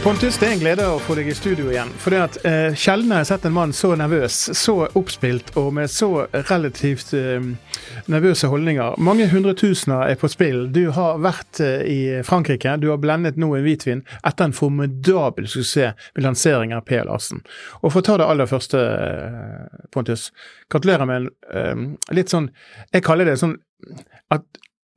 Pontus, 0.00 0.38
det 0.40 0.46
er 0.48 0.54
en 0.54 0.60
glede 0.62 0.84
å 0.88 1.00
få 1.04 1.12
deg 1.18 1.26
i 1.28 1.34
studio 1.36 1.66
igjen. 1.68 1.90
For 2.00 2.14
eh, 2.16 2.72
Sjelden 2.72 3.10
har 3.12 3.20
jeg 3.20 3.28
sett 3.28 3.42
en 3.44 3.52
mann 3.52 3.74
så 3.76 3.90
nervøs, 4.00 4.36
så 4.56 4.86
oppspilt 4.96 5.50
og 5.60 5.74
med 5.76 5.90
så 5.92 6.22
relativt 6.48 7.12
eh, 7.18 7.50
nervøse 8.08 8.48
holdninger. 8.48 8.96
Mange 8.96 9.26
hundretusener 9.28 10.08
er 10.08 10.16
på 10.16 10.30
spill. 10.32 10.62
Du 10.72 10.86
har 10.96 11.20
vært 11.20 11.60
eh, 11.60 11.84
i 11.84 11.98
Frankrike. 12.24 12.78
Du 12.80 12.88
har 12.88 13.02
blendet 13.02 13.36
nå 13.36 13.50
en 13.58 13.66
hvitvin 13.66 14.00
etter 14.24 14.48
en 14.48 14.56
formidabel 14.56 15.50
suksess 15.52 16.08
med 16.16 16.24
lanseringen 16.24 16.80
av 16.80 16.88
P. 16.88 16.96
Larsen. 17.04 17.44
Og 17.82 17.90
for 17.90 18.00
å 18.00 18.08
ta 18.08 18.16
det 18.22 18.30
aller 18.32 18.48
første, 18.48 18.80
eh, 18.80 19.84
Pontus. 19.92 20.30
Gratulerer 20.72 21.12
med 21.12 21.28
en 21.28 21.30
eh, 21.52 22.16
litt 22.16 22.32
sånn 22.32 22.48
Jeg 22.88 23.04
kaller 23.04 23.28
det 23.28 23.36
sånn 23.42 23.58
at 24.32 24.48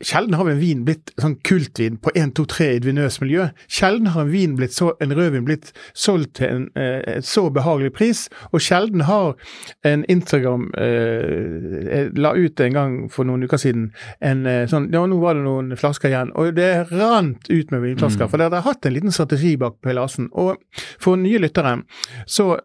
Sjelden 0.03 0.35
har 0.37 0.49
en 0.49 0.59
vin 0.59 0.83
blitt 0.87 1.13
sånn 1.21 1.35
kultvin 1.47 1.97
på 2.03 2.11
1, 2.15 2.33
2, 2.37 2.45
3 2.51 2.67
i 2.69 2.79
et 2.79 2.87
vinøst 2.87 3.21
miljø. 3.23 3.47
Sjelden 3.71 4.11
har 4.13 4.25
en 4.25 4.33
vin 4.33 4.55
blitt 4.59 4.75
så, 4.75 4.91
en 5.03 5.15
rødvin 5.15 5.45
blitt 5.47 5.71
solgt 5.97 6.35
til 6.39 6.49
en 6.49 6.65
eh, 6.79 7.21
så 7.23 7.45
behagelig 7.53 7.93
pris. 7.95 8.25
Og 8.51 8.63
sjelden 8.63 9.05
har 9.07 9.37
en 9.87 10.03
Instagram 10.11 10.69
eh, 10.79 12.09
la 12.19 12.33
ut 12.35 12.65
en 12.65 12.77
gang 12.77 12.97
for 13.13 13.27
noen 13.29 13.47
uker 13.47 13.61
siden 13.61 13.87
en 14.19 14.45
eh, 14.49 14.65
sånn 14.69 14.89
Ja, 14.93 15.05
nå 15.09 15.17
var 15.23 15.39
det 15.39 15.45
noen 15.47 15.73
flasker 15.79 16.11
igjen. 16.11 16.33
Og 16.39 16.53
det 16.59 16.71
rant 16.91 17.49
ut 17.49 17.73
med 17.73 17.85
vinflasker. 17.87 18.27
Mm. 18.27 18.33
For 18.33 18.43
dere 18.43 18.59
har 18.59 18.67
hatt 18.67 18.85
en 18.85 18.97
liten 18.97 19.15
strategi 19.15 19.55
bak 19.61 19.79
Pelasen. 19.83 20.29
Og 20.33 20.59
for 21.01 21.19
nye 21.19 21.41
lyttere 21.41 21.79
så 22.29 22.57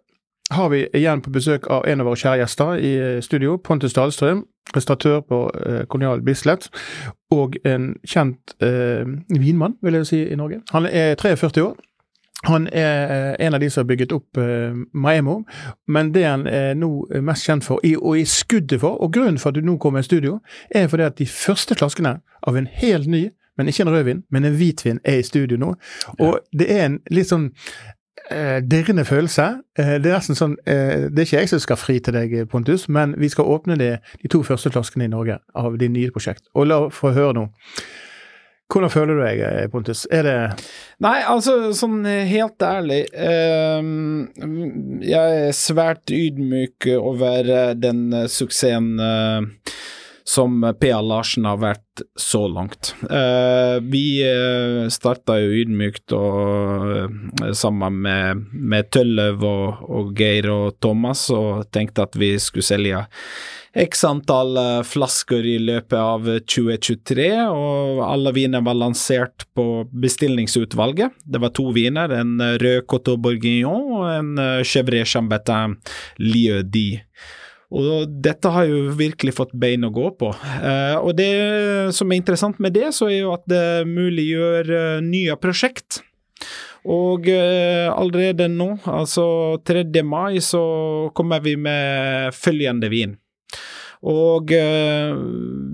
har 0.51 0.69
vi 0.69 0.87
igjen 0.97 1.21
på 1.21 1.33
besøk 1.33 1.67
av 1.73 1.87
en 1.89 2.01
av 2.01 2.09
våre 2.09 2.21
kjære 2.21 2.43
gjester 2.43 2.81
i 2.81 2.93
eh, 2.97 3.19
studio, 3.25 3.59
Pontus 3.61 3.97
Dahlstrøm, 3.97 4.45
restauratør 4.77 5.21
på 5.21 5.43
eh, 5.67 5.83
Kolonial 5.89 6.23
Bislett, 6.25 6.69
og 7.31 7.57
en 7.65 7.93
kjent 8.07 8.57
eh, 8.63 9.05
vinmann, 9.29 9.77
vil 9.83 10.01
jeg 10.01 10.09
si, 10.09 10.23
i 10.29 10.39
Norge. 10.39 10.63
Han 10.73 10.87
er 10.87 11.15
43 11.15 11.63
år. 11.63 11.77
Han 12.47 12.69
er 12.73 13.11
eh, 13.11 13.47
en 13.47 13.55
av 13.55 13.61
de 13.61 13.71
som 13.71 13.83
har 13.83 13.89
bygget 13.89 14.13
opp 14.15 14.39
eh, 14.39 14.77
Maemo, 14.93 15.41
men 15.89 16.13
det 16.15 16.25
han 16.25 16.47
er 16.47 16.77
nå 16.79 16.93
mest 17.27 17.49
kjent 17.49 17.67
for, 17.67 17.83
og 17.83 18.19
i 18.19 18.25
skuddet 18.29 18.81
for, 18.81 19.01
og 19.03 19.13
grunnen 19.13 19.41
for 19.43 19.51
at 19.51 19.59
du 19.59 19.67
nå 19.67 19.79
kommer 19.83 20.05
i 20.05 20.07
studio, 20.07 20.39
er 20.71 20.87
fordi 20.89 21.09
at 21.09 21.19
de 21.19 21.27
første 21.27 21.75
flaskene 21.75 22.21
av 22.47 22.57
en 22.57 22.71
helt 22.79 23.11
ny 23.11 23.29
men 23.59 23.69
ikke 23.69 23.83
en 23.83 23.91
rødvin, 23.91 24.23
men 24.31 24.45
en 24.45 24.55
hvitvin 24.55 25.01
er 25.05 25.19
i 25.19 25.23
studio 25.23 25.59
nå. 25.59 25.73
Og 26.19 26.39
det 26.59 26.69
er 26.71 26.85
en 26.87 27.01
litt 27.11 27.27
sånn 27.27 27.49
eh, 28.31 28.59
dirrende 28.65 29.05
følelse. 29.05 29.47
Eh, 29.79 29.95
det 30.03 30.11
er 30.11 30.19
nesten 30.19 30.39
sånn 30.39 30.57
eh, 30.67 31.09
Det 31.09 31.23
er 31.23 31.27
ikke 31.27 31.41
jeg 31.43 31.53
som 31.53 31.63
skal 31.65 31.81
fri 31.81 31.99
til 32.01 32.17
deg, 32.17 32.35
Pontus, 32.51 32.89
men 32.89 33.15
vi 33.21 33.31
skal 33.33 33.49
åpne 33.49 33.79
de, 33.81 33.95
de 34.23 34.33
to 34.33 34.43
første 34.47 34.73
flaskene 34.75 35.09
i 35.09 35.13
Norge 35.13 35.39
av 35.57 35.79
ditt 35.81 35.95
nye 35.95 36.13
prosjekt. 36.15 36.47
Og 36.55 36.69
la 36.71 36.83
få 36.93 37.15
høre 37.17 37.37
nå. 37.37 37.49
Hvordan 38.69 38.93
føler 38.93 39.17
du 39.17 39.23
deg, 39.25 39.39
eh, 39.41 39.69
Pontus? 39.73 40.05
Er 40.13 40.27
det 40.27 40.39
Nei, 41.01 41.23
altså 41.25 41.71
sånn 41.73 42.03
helt 42.05 42.61
ærlig 42.61 43.05
eh, 43.17 43.93
Jeg 45.09 45.39
er 45.45 45.57
svært 45.57 46.13
ydmyk 46.13 46.91
over 46.99 47.49
eh, 47.49 47.73
den 47.81 48.11
suksessen 48.29 48.99
eh, 49.01 49.73
som 50.29 50.75
P.A. 50.81 51.01
Larsen 51.01 51.47
har 51.49 51.57
vært 51.63 52.03
så 52.21 52.43
langt. 52.53 52.93
Uh, 53.09 53.81
vi 53.81 54.21
eh, 54.21 54.85
starta 54.93 55.39
jo 55.41 55.55
ydmykt 55.63 56.13
og, 56.13 56.91
uh, 57.41 57.53
sammen 57.57 57.97
med, 58.05 58.43
med 58.53 58.91
Tølløv 58.93 59.47
og, 59.49 59.87
og, 59.89 60.13
Geir 60.19 60.51
og 60.53 60.77
Thomas 60.85 61.25
og 61.33 61.71
tenkte 61.73 62.05
at 62.05 62.21
vi 62.21 62.35
skulle 62.43 62.69
selge 62.69 63.07
x 63.79 64.05
antall 64.05 64.59
flasker 64.85 65.45
i 65.47 65.57
løpet 65.63 65.97
av 65.97 66.25
2023, 66.51 67.27
og 67.53 68.01
alle 68.03 68.33
viner 68.35 68.65
var 68.65 68.79
lansert 68.81 69.45
på 69.55 69.85
bestillingsutvalget. 69.93 71.15
Det 71.25 71.41
var 71.41 71.53
to 71.55 71.69
viner, 71.77 72.13
en 72.17 72.41
rød 72.59 72.89
Coteau 72.91 73.21
Bourguignon 73.23 73.93
og 74.01 74.09
en 74.11 74.65
Chevret 74.67 75.07
Chambertin 75.07 75.77
Lieu. 76.19 76.65
Og 77.69 78.09
dette 78.25 78.49
har 78.49 78.65
jo 78.65 78.95
virkelig 78.97 79.35
fått 79.37 79.53
bein 79.53 79.85
å 79.85 79.93
gå 79.93 80.09
på. 80.17 80.33
Eh, 80.41 80.97
og 80.97 81.13
det 81.19 81.33
som 81.97 82.09
er 82.09 82.21
interessant 82.21 82.61
med 82.65 82.73
det, 82.79 82.89
så 82.97 83.11
er 83.11 83.19
jo 83.21 83.35
at 83.35 83.45
det 83.51 83.85
muliggjør 83.89 84.73
uh, 84.73 85.05
nye 85.05 85.37
prosjekt. 85.41 86.01
Og 86.89 87.29
uh, 87.29 87.93
allerede 87.93 88.49
nå, 88.49 88.71
altså 88.89 89.27
3. 89.69 89.85
mai, 90.01 90.41
så 90.41 90.63
kommer 91.13 91.45
vi 91.45 91.59
med 91.61 92.33
følgende 92.37 92.89
vin. 92.93 93.19
Og 94.07 94.53
eh, 94.55 95.11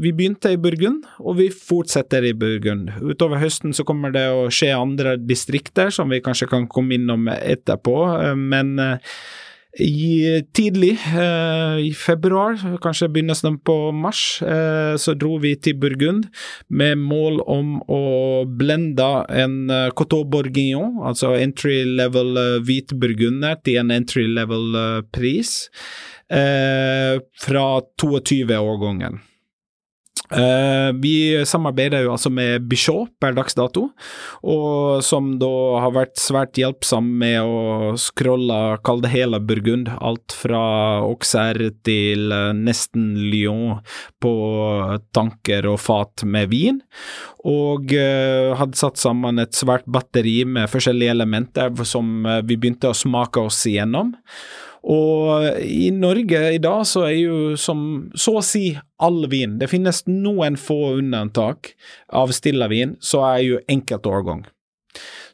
vi 0.01 0.11
begynte 0.17 0.55
i 0.55 0.57
Burgund, 0.57 1.03
og 1.21 1.37
vi 1.43 1.51
fortsetter 1.53 2.25
i 2.25 2.33
Burgund. 2.33 2.89
Utover 3.05 3.37
høsten 3.43 3.77
så 3.77 3.85
kommer 3.85 4.15
det 4.15 4.23
å 4.33 4.47
skje 4.49 4.71
andre 4.73 5.19
distrikter, 5.21 5.93
som 5.93 6.09
vi 6.09 6.23
kanskje 6.25 6.49
kan 6.49 6.65
komme 6.65 6.97
innom 6.97 7.29
etterpå, 7.29 7.99
men 8.41 8.79
uh, 8.81 9.19
i 9.81 10.43
tidlig, 10.55 10.99
eh, 11.15 11.87
i 11.87 11.93
februar, 11.95 12.55
kanskje 12.83 13.09
begynnelsen 13.09 13.59
på 13.59 13.93
mars, 13.93 14.43
eh, 14.43 14.95
så 14.97 15.15
dro 15.19 15.39
vi 15.43 15.55
til 15.57 15.75
Burgund 15.75 16.29
med 16.69 16.99
mål 16.99 17.41
om 17.51 17.81
å 17.91 18.45
blende 18.47 19.11
en 19.29 19.71
eh, 19.71 19.91
Coteau 19.91 20.25
Bourguignon, 20.25 21.01
altså 21.03 21.35
entry 21.35 21.83
level 21.85 22.39
eh, 22.39 22.63
hvit 22.63 22.95
burgunder, 22.95 23.59
til 23.67 23.83
en 23.83 23.91
entry 23.95 24.29
level 24.31 24.79
eh, 24.79 25.03
pris, 25.11 25.69
eh, 26.31 27.19
fra 27.43 27.69
22-årgangen. 27.99 29.23
Uh, 30.33 30.89
vi 31.05 31.45
samarbeider 31.45 32.07
jo 32.07 32.15
altså 32.15 32.31
med 32.33 32.65
Bichot 32.71 33.11
per 33.21 33.35
dags 33.37 33.57
dato, 33.59 33.91
og 34.41 35.03
som 35.05 35.35
da 35.41 35.51
har 35.85 35.93
vært 35.93 36.17
svært 36.21 36.57
hjelpsom 36.57 37.11
med 37.21 37.45
å 37.45 37.93
scrolle, 38.01 38.79
kall 38.87 39.03
det 39.05 39.13
hele 39.13 39.41
Burgund, 39.45 39.91
alt 40.01 40.33
fra 40.33 40.63
Auxerre 41.05 41.69
til 41.85 42.33
uh, 42.33 42.55
nesten 42.57 43.13
Lyon 43.21 43.83
på 44.25 44.35
tanker 45.13 45.69
og 45.69 45.79
fat 45.85 46.25
med 46.25 46.49
vin, 46.55 46.81
og 47.45 47.93
uh, 47.93 48.57
hadde 48.57 48.81
satt 48.81 49.01
sammen 49.01 49.45
et 49.45 49.53
svært 49.53 49.85
batteri 49.85 50.41
med 50.49 50.73
forskjellige 50.73 51.19
elementer 51.19 51.85
som 51.85 52.25
vi 52.49 52.57
begynte 52.57 52.95
å 52.95 52.97
smake 52.97 53.45
oss 53.45 53.61
igjennom. 53.69 54.17
Og 54.85 55.63
i 55.65 55.89
Norge 55.97 56.41
i 56.53 56.61
dag 56.61 56.83
så 56.89 57.07
er 57.09 57.17
jo 57.17 57.37
som 57.57 58.11
så 58.21 58.37
å 58.37 58.45
si 58.45 58.75
all 59.01 59.25
vin 59.33 59.57
Det 59.57 59.71
finnes 59.73 60.03
noen 60.11 60.59
få 60.61 60.99
unntak 60.99 61.73
av 62.13 62.35
stillavin, 62.37 62.99
så 63.01 63.23
er 63.31 63.39
jo 63.47 63.63
enkeltårgang. 63.73 64.45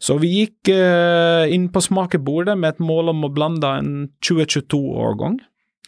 Så 0.01 0.17
vi 0.23 0.31
gikk 0.39 0.71
uh, 0.73 1.45
inn 1.51 1.67
på 1.73 1.83
smakebordet 1.85 2.57
med 2.57 2.77
et 2.77 2.85
mål 2.85 3.13
om 3.13 3.27
å 3.27 3.33
blande 3.35 3.75
en 3.83 3.93
2022-årgang. 4.25 5.41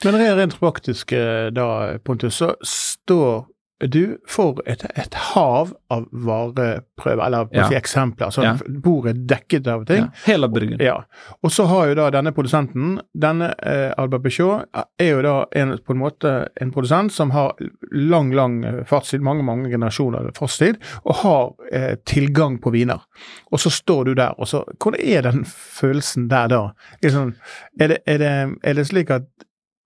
Men 0.03 0.19
rent 0.19 0.59
praktisk 0.59 1.12
eh, 1.14 1.49
da, 1.55 1.94
Pontus, 2.03 2.41
så 2.41 2.53
står 2.67 3.44
du 3.81 4.19
får 4.29 4.63
et, 4.67 4.85
et, 4.95 5.15
hav 5.15 5.73
av 5.91 6.05
vareprøver, 6.13 7.23
eller 7.27 7.49
ja. 7.51 7.67
si 7.69 7.75
eksempler. 7.75 8.29
Altså 8.29 8.45
ja. 8.45 8.53
bordet 8.85 9.17
dekket 9.29 9.67
av 9.67 9.85
ting. 9.89 10.05
Ja. 10.07 10.23
Hele 10.27 10.49
bryggen. 10.53 10.79
Ja. 10.83 11.01
Og 11.43 11.53
så 11.53 11.67
har 11.71 11.91
jo 11.91 11.97
da 11.99 12.09
denne 12.15 12.33
produsenten, 12.37 13.01
denne 13.11 13.51
eh, 13.59 13.91
Albert 13.99 14.23
Bichot, 14.27 14.69
er 15.03 15.11
jo 15.11 15.25
da 15.27 15.35
en, 15.59 15.75
på 15.83 15.97
en 15.97 16.03
måte 16.03 16.35
en 16.63 16.73
produsent 16.75 17.15
som 17.15 17.35
har 17.35 17.59
lang, 17.91 18.31
lang 18.37 18.61
fartstid, 18.87 19.25
mange, 19.25 19.43
mange 19.47 19.71
generasjoner 19.73 20.31
fartstid, 20.39 20.79
og 21.03 21.19
har 21.25 21.75
eh, 21.75 21.95
tilgang 22.07 22.61
på 22.63 22.71
viner. 22.75 23.03
Og 23.51 23.63
så 23.63 23.73
står 23.73 24.13
du 24.13 24.15
der, 24.15 24.39
og 24.39 24.49
så 24.49 24.63
Hvordan 24.83 25.01
er 25.01 25.23
den 25.27 25.45
følelsen 25.49 26.29
der 26.31 26.47
da? 26.51 26.61
Liksom, 27.03 27.35
er, 27.81 27.95
det, 27.95 27.99
er, 28.07 28.19
det, 28.23 28.31
er 28.63 28.79
det 28.79 28.87
slik 28.87 29.11
at 29.11 29.27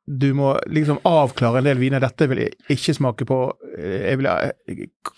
du 0.06 0.28
må 0.38 0.52
liksom 0.70 1.00
avklare 1.08 1.60
en 1.60 1.66
del 1.66 1.80
viner. 1.80 2.02
Dette 2.02 2.28
vil 2.30 2.44
jeg 2.44 2.76
ikke 2.76 2.94
smake 2.94 3.26
på. 3.26 3.40
Jeg 3.76 4.20
vil, 4.20 4.28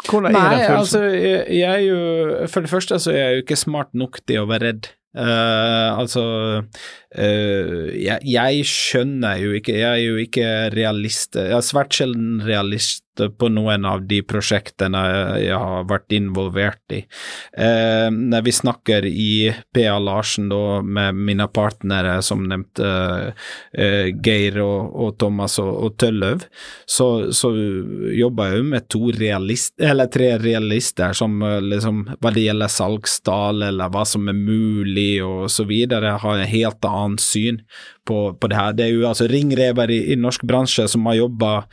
hvordan 0.09 0.33
Nei, 0.33 0.41
er 0.41 0.55
den 0.55 0.63
følelsen? 0.65 0.79
Altså, 0.79 1.03
jeg, 1.13 1.43
jeg 1.59 1.73
er 1.75 1.83
jo, 1.85 2.47
for 2.49 2.65
det 2.65 2.73
første 2.73 3.01
så 3.05 3.13
er 3.13 3.21
jeg 3.21 3.35
jo 3.35 3.45
ikke 3.45 3.61
smart 3.61 3.93
nok 3.99 4.23
til 4.25 4.45
å 4.45 4.49
være 4.49 4.73
redd 4.73 4.93
Uh, 5.17 5.99
altså 5.99 6.23
uh, 6.61 7.87
jeg, 7.97 8.21
jeg, 8.29 8.65
skjønner 8.69 9.39
jo 9.41 9.55
ikke 9.57 9.73
Jeg 9.73 9.89
er 9.89 10.03
jo 10.05 10.19
ikke 10.21 10.51
realist. 10.77 11.39
Jeg 11.41 11.57
er 11.57 11.65
svært 11.65 11.97
sjelden 11.97 12.43
realist 12.45 13.07
på 13.39 13.51
noen 13.53 13.87
av 13.89 14.05
de 14.09 14.21
prosjektene 14.27 15.03
jeg 15.43 15.59
har 15.59 15.87
vært 15.91 16.15
involvert 16.17 16.95
i. 16.95 17.03
Eh, 17.53 18.09
når 18.13 18.47
vi 18.47 18.55
snakker 18.55 19.09
i 19.09 19.33
PA 19.75 19.99
Larsen 20.03 20.49
da, 20.53 20.81
med 20.83 21.19
mine 21.19 21.49
partnere, 21.53 22.19
som 22.25 22.47
nevnte 22.49 23.35
Geir 23.75 24.59
og, 24.63 24.95
og, 24.95 25.13
Thomas 25.21 25.59
og, 25.63 25.71
og 25.87 25.97
Tølløv, 26.01 26.45
så, 26.89 27.09
så 27.35 27.53
jobber 28.15 28.53
jeg 28.53 28.63
jo 28.63 28.69
med 28.73 28.89
to 28.93 29.03
realist, 29.19 29.75
eller 29.83 30.11
tre 30.13 30.31
realister 30.41 31.17
som 31.17 31.39
liksom, 31.65 32.05
hva 32.19 32.33
det 32.35 32.47
gjelder 32.47 32.73
salgstall 32.73 33.65
eller 33.69 33.93
hva 33.93 34.05
som 34.09 34.29
er 34.31 34.37
mulig 34.39 35.19
og 35.25 35.49
så 35.53 35.67
videre, 35.69 36.17
har 36.23 36.39
en 36.39 36.51
helt 36.51 36.89
annet 36.89 37.23
syn 37.23 37.63
på, 38.09 38.35
på 38.41 38.51
det 38.51 38.59
her. 38.59 38.77
Det 38.77 38.87
er 38.87 38.95
jo 38.95 39.09
altså 39.09 39.29
ringrever 39.31 39.93
i, 39.93 40.03
i 40.13 40.19
norsk 40.19 40.45
bransje 40.49 40.89
som 40.91 41.07
har 41.09 41.19
jobba 41.21 41.53
eh, 41.63 41.67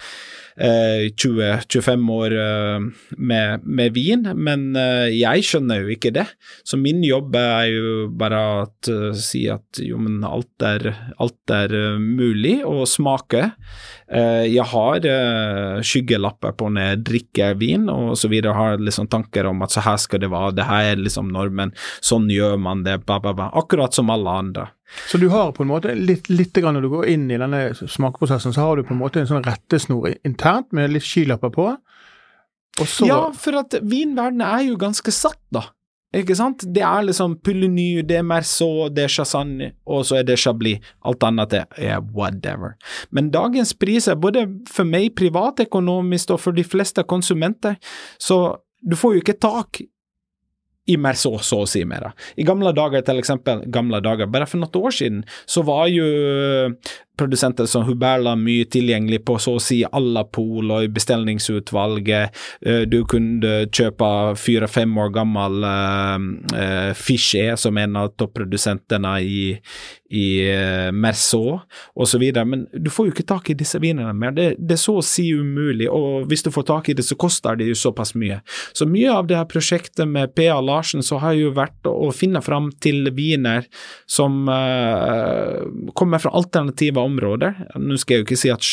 20-25 0.56 2.12
år 2.16 2.34
eh, 2.40 2.86
med, 3.18 3.66
med, 3.66 3.94
vin, 3.96 4.24
men 4.40 4.70
eh, 4.80 5.12
jeg 5.12 5.44
skjønner 5.44 5.84
jo 5.84 5.92
ikke 5.96 6.14
det. 6.16 6.26
Så 6.64 6.80
min 6.80 7.04
jobb 7.04 7.36
er 7.40 7.66
jo 7.74 7.96
bare 8.16 8.40
å 8.40 8.94
si 9.20 9.46
at 9.52 9.82
jo, 9.84 10.00
men 10.00 10.24
alt 10.24 10.64
er, 10.64 10.88
alt 11.20 11.56
er 11.56 11.76
mulig 12.00 12.62
å 12.64 12.86
smake. 12.88 13.50
Eh, 14.06 14.46
jeg 14.54 14.66
har 14.70 15.06
eh, 15.10 15.82
skyggelapper 15.82 16.56
på 16.56 16.70
når 16.70 16.90
jeg 16.90 17.04
drikker 17.10 17.60
vin 17.60 17.90
og 17.92 18.14
så 18.20 18.30
videre, 18.32 18.56
har 18.56 18.80
liksom 18.82 19.10
tanker 19.12 19.50
om 19.50 19.64
at 19.66 19.74
så 19.74 19.84
her 19.86 20.00
skal 20.02 20.22
det 20.24 20.32
være, 20.32 20.56
det 20.60 20.70
her 20.70 20.92
er 20.94 21.02
liksom 21.02 21.32
normen, 21.34 21.74
sånn 22.06 22.30
gjør 22.32 22.60
man 22.62 22.86
det, 22.86 23.00
bla, 23.06 23.20
bla, 23.20 23.36
bla. 23.36 23.52
Akkurat 23.58 23.96
som 23.98 24.14
alle 24.14 24.40
andre. 24.46 24.70
Så 25.10 25.18
du 25.18 25.30
har 25.34 25.52
på 25.56 25.64
en 25.66 25.72
måte 25.72 25.94
litt, 25.98 26.30
litt 26.30 26.54
grann 26.54 26.78
når 26.78 26.86
du 26.86 26.92
går 26.94 27.08
inn 27.14 27.30
i 27.32 27.40
denne 27.42 27.62
smakeprosessen, 27.74 28.54
så 28.54 28.68
har 28.68 28.78
du 28.78 28.86
på 28.86 28.94
en 28.94 29.02
måte 29.02 29.22
en 29.22 29.30
sånn 29.30 29.46
rettesnor 29.46 30.12
internt 30.28 30.72
med 30.76 30.94
litt 30.94 31.06
skylapper 31.06 31.54
på? 31.56 31.72
Så... 32.84 33.08
Ja, 33.08 33.22
for 33.32 33.62
at 33.62 33.78
vinverdenen 33.82 34.46
er 34.46 34.68
jo 34.68 34.78
ganske 34.80 35.14
satt, 35.16 35.42
da. 35.56 35.70
Ikke 36.16 36.36
sant? 36.38 36.64
Det 36.72 36.84
er 36.86 37.08
liksom 37.08 37.38
Puleny, 37.44 38.02
det 38.08 38.20
er 38.22 38.28
Merceau, 38.28 38.88
det 38.94 39.04
er 39.04 39.12
Chassagne, 39.12 39.72
og 39.84 40.06
så 40.08 40.22
er 40.22 40.28
det 40.28 40.38
Chablis. 40.40 40.84
Alt 41.04 41.26
annet 41.28 41.58
er 41.58 42.04
whatever. 42.16 42.78
Men 43.12 43.34
dagens 43.34 43.74
priser, 43.76 44.16
både 44.20 44.46
for 44.72 44.88
meg 44.88 45.12
privatøkonomisk 45.20 46.36
og 46.36 46.44
for 46.46 46.56
de 46.56 46.64
fleste 46.64 47.04
konsumenter, 47.04 47.76
så 48.22 48.58
du 48.86 48.96
får 49.00 49.16
jo 49.16 49.24
ikke 49.26 49.40
tak 49.44 49.82
i 50.86 50.98
Merceau, 51.02 51.40
så 51.42 51.64
å 51.64 51.70
si 51.70 51.82
mer. 51.88 52.12
I 52.38 52.46
gamle 52.46 52.74
dager, 52.76 53.02
til 53.06 53.22
eksempel, 53.22 53.64
gamle 53.74 54.02
dager, 54.06 54.30
bare 54.30 54.48
for 54.50 54.62
noen 54.62 54.86
år 54.86 54.94
siden, 54.94 55.24
så 55.50 55.66
var 55.66 55.88
jo 55.90 56.06
produsenter 57.18 57.66
som 57.66 57.86
Huberla 57.88 58.36
mye 58.36 58.66
tilgjengelig 58.72 59.22
på 59.26 59.38
så 59.42 59.56
å 59.58 59.64
si 59.64 59.80
alle 59.86 60.26
pol 60.36 60.72
og 60.74 60.86
i 60.86 60.92
bestillingsutvalget. 60.92 62.36
Eh, 62.66 62.84
du 62.90 63.02
kunne 63.10 63.66
kjøpe 63.72 64.10
fire-fem 64.40 64.96
år 65.00 65.12
gammel 65.16 65.66
uh, 65.66 66.18
uh, 66.54 66.92
Fiché, 66.98 67.54
som 67.60 67.78
en 67.80 68.00
av 68.00 68.12
topprodusentene 68.20 69.14
i, 69.24 69.42
i 70.12 70.28
uh, 70.52 70.92
Merceau 70.92 71.60
osv., 71.96 72.26
men 72.46 72.66
du 72.74 72.92
får 72.92 73.10
jo 73.10 73.16
ikke 73.16 73.28
tak 73.32 73.50
i 73.52 73.58
disse 73.58 73.80
vinene 73.84 74.12
mer. 74.14 74.36
Det, 74.36 74.50
det, 74.60 74.78
er 74.78 74.84
så 74.84 74.98
å 75.00 75.06
si 75.06 75.30
umulig, 75.36 75.88
og 75.92 76.28
hvis 76.30 76.46
du 76.46 76.52
får 76.54 76.68
tak 76.72 76.92
i 76.92 76.98
det, 76.98 77.08
så 77.08 77.18
koster 77.20 77.60
det 77.60 77.70
jo 77.72 77.80
såpass 77.80 78.16
mye. 78.20 78.42
Så 78.76 78.88
mye 78.90 79.14
av 79.14 79.30
det 79.30 79.40
her 79.40 79.50
prosjektet 79.50 80.08
med 80.10 80.36
P.A. 80.36 80.60
Larsen 80.76 81.04
så 81.06 81.20
har 81.24 81.36
jo 81.38 81.52
vært 81.56 81.88
å, 81.90 82.12
finne 82.16 82.40
fram 82.44 82.70
til 82.84 83.10
viner 83.16 83.66
som 84.10 84.46
kommer 85.98 86.22
fra 86.22 86.32
alternative 86.38 87.02
områder. 87.02 87.58
Nå 87.82 87.98
skal 88.00 88.16
jeg 88.16 88.22
jo 88.22 88.28
ikke 88.28 88.40
si 88.40 88.52
at 88.54 88.64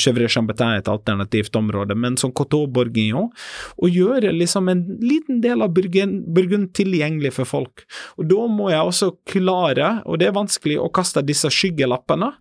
Chevre 0.00 0.28
Chambertin 0.28 0.74
er 0.74 0.82
et 0.82 0.90
alternativt 0.90 1.56
område, 1.56 1.96
men 1.96 2.18
som 2.20 2.34
Coteau 2.36 2.68
Bourguignon, 2.68 3.30
og 3.78 3.94
gjøre 3.94 4.34
liksom 4.34 4.68
en 4.72 4.82
liten 5.00 5.40
del 5.44 5.64
av 5.64 5.72
Burgund, 5.74 6.66
tilgjengelig 6.74 7.34
for 7.38 7.48
folk. 7.48 7.84
Og 8.18 8.28
Da 8.34 8.46
må 8.50 8.68
jeg 8.72 8.82
også 8.82 9.10
klare, 9.30 9.90
og 10.04 10.18
det 10.20 10.28
er 10.28 10.36
vanskelig, 10.36 10.78
å 10.82 10.90
kaste 10.92 11.22
disse 11.24 11.48
skyggelappene, 11.52 12.32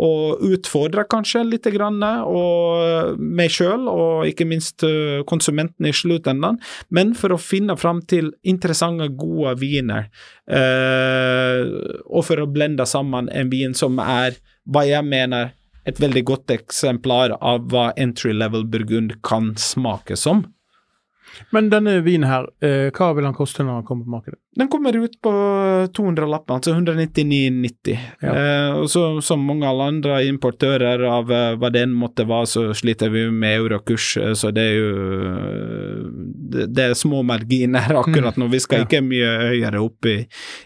og 0.00 0.44
utfordre 0.46 1.04
kanskje 1.10 1.44
litt, 1.46 1.68
grann, 1.70 2.00
og 2.00 3.18
meg 3.20 3.52
sjøl, 3.52 3.84
og 3.90 4.30
ikke 4.30 4.46
minst 4.48 4.80
konsumentene 5.28 5.50
konsumenten 5.50 5.86
i 5.86 5.92
sluttenden, 5.92 6.58
men 6.90 7.14
for 7.14 7.34
å 7.34 7.40
finne 7.40 7.76
fram 7.78 8.02
til 8.10 8.32
interessante, 8.42 9.08
gode 9.16 9.56
viner, 9.60 10.10
eh, 10.50 11.62
og 12.06 12.26
for 12.26 12.42
å 12.42 12.50
blende 12.50 12.86
sammen 12.88 13.30
en 13.32 13.50
vin 13.52 13.76
som 13.76 13.98
er 14.02 14.38
hva 14.70 14.84
jeg 14.88 15.06
mener 15.06 15.54
et 15.88 16.00
veldig 16.00 16.22
godt 16.28 16.52
eksemplar 16.54 17.34
av 17.40 17.68
hva 17.72 17.90
entry 17.98 18.34
level 18.36 18.66
burgund 18.68 19.16
kan 19.26 19.54
smake 19.58 20.18
som. 20.18 20.44
Men 21.54 21.70
denne 21.72 22.00
vinen 22.04 22.28
her, 22.28 22.48
eh, 22.60 22.90
hva 22.90 23.14
vil 23.16 23.24
han 23.28 23.36
koste 23.36 23.64
når 23.64 23.80
han 23.80 23.86
kommer 23.88 24.04
på 24.04 24.16
markedet? 24.18 24.38
Den 24.56 24.68
kommer 24.68 24.96
ut 24.96 25.20
på 25.22 25.30
200-lappen, 25.96 26.56
altså 26.56 26.72
199,90. 26.74 27.98
Ja. 28.20 28.32
Eh, 28.36 28.86
så, 28.86 29.20
som 29.22 29.44
mange 29.46 29.68
alle 29.68 29.84
andre 29.92 30.16
importører 30.26 31.04
av 31.06 31.30
eh, 31.30 31.52
hva 31.54 31.68
det 31.70 31.84
enn 31.86 31.92
måtte 31.94 32.24
være, 32.26 32.48
så 32.50 32.62
sliter 32.74 33.12
vi 33.14 33.28
med 33.30 33.60
eurokurs, 33.60 34.08
eh, 34.18 34.32
så 34.34 34.50
det 34.50 34.64
er 34.72 34.74
jo 34.74 34.88
det, 36.50 36.66
det, 36.74 36.82
er 36.82 36.98
små 36.98 37.20
marginer 37.22 37.94
akkurat 38.02 38.40
nå. 38.42 38.48
Vi 38.50 38.58
skal 38.64 38.82
ja. 38.82 38.88
ikke 38.88 39.04
mye 39.06 39.28
høyere 39.52 39.84
opp 39.84 40.08
i, 40.10 40.16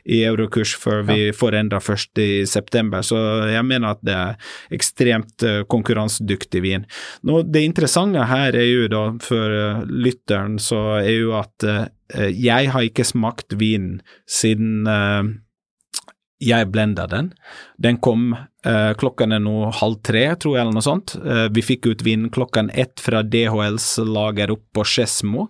i 0.08 0.22
eurokurs 0.30 0.72
før 0.80 1.04
vi 1.10 1.18
ja. 1.26 1.34
får 1.36 1.58
enda 1.60 1.80
først 1.84 2.22
i 2.24 2.30
september, 2.48 3.04
så 3.04 3.20
jeg 3.52 3.68
mener 3.68 3.98
at 3.98 4.00
det 4.00 4.14
er 4.16 4.54
ekstremt 4.72 5.44
konkurransedyktig 5.68 6.64
vin. 6.64 6.88
Nå, 7.28 7.42
det 7.52 7.66
interessante 7.68 8.24
her 8.32 8.56
er 8.56 8.70
jo 8.70 8.88
da, 8.88 9.04
for 9.20 9.84
lytteren, 9.92 10.56
så 10.62 10.86
er 11.02 11.12
jo 11.18 11.36
at 11.36 11.68
Eh, 11.68 11.86
jeg 12.12 12.68
har 12.74 12.84
ikke 12.84 13.06
smakt 13.06 13.56
vin 13.56 13.96
siden 14.28 14.88
uh, 14.88 15.24
jeg 16.44 16.66
blenda 16.68 17.06
den. 17.08 17.30
Den 17.80 17.96
kom 18.04 18.34
uh, 18.34 18.92
klokken 19.00 19.32
er 19.32 19.40
nå 19.40 19.70
halv 19.78 20.00
tre, 20.04 20.26
tror 20.40 20.56
jeg, 20.56 20.66
eller 20.66 20.76
noe 20.76 20.84
sånt. 20.84 21.14
Uh, 21.22 21.46
vi 21.54 21.64
fikk 21.64 21.88
ut 21.88 22.04
vinen 22.04 22.28
klokken 22.34 22.68
ett 22.74 23.00
fra 23.00 23.22
DHLs 23.22 23.86
lager 24.04 24.52
opp 24.52 24.66
på 24.76 24.84
Skedsmo, 24.84 25.46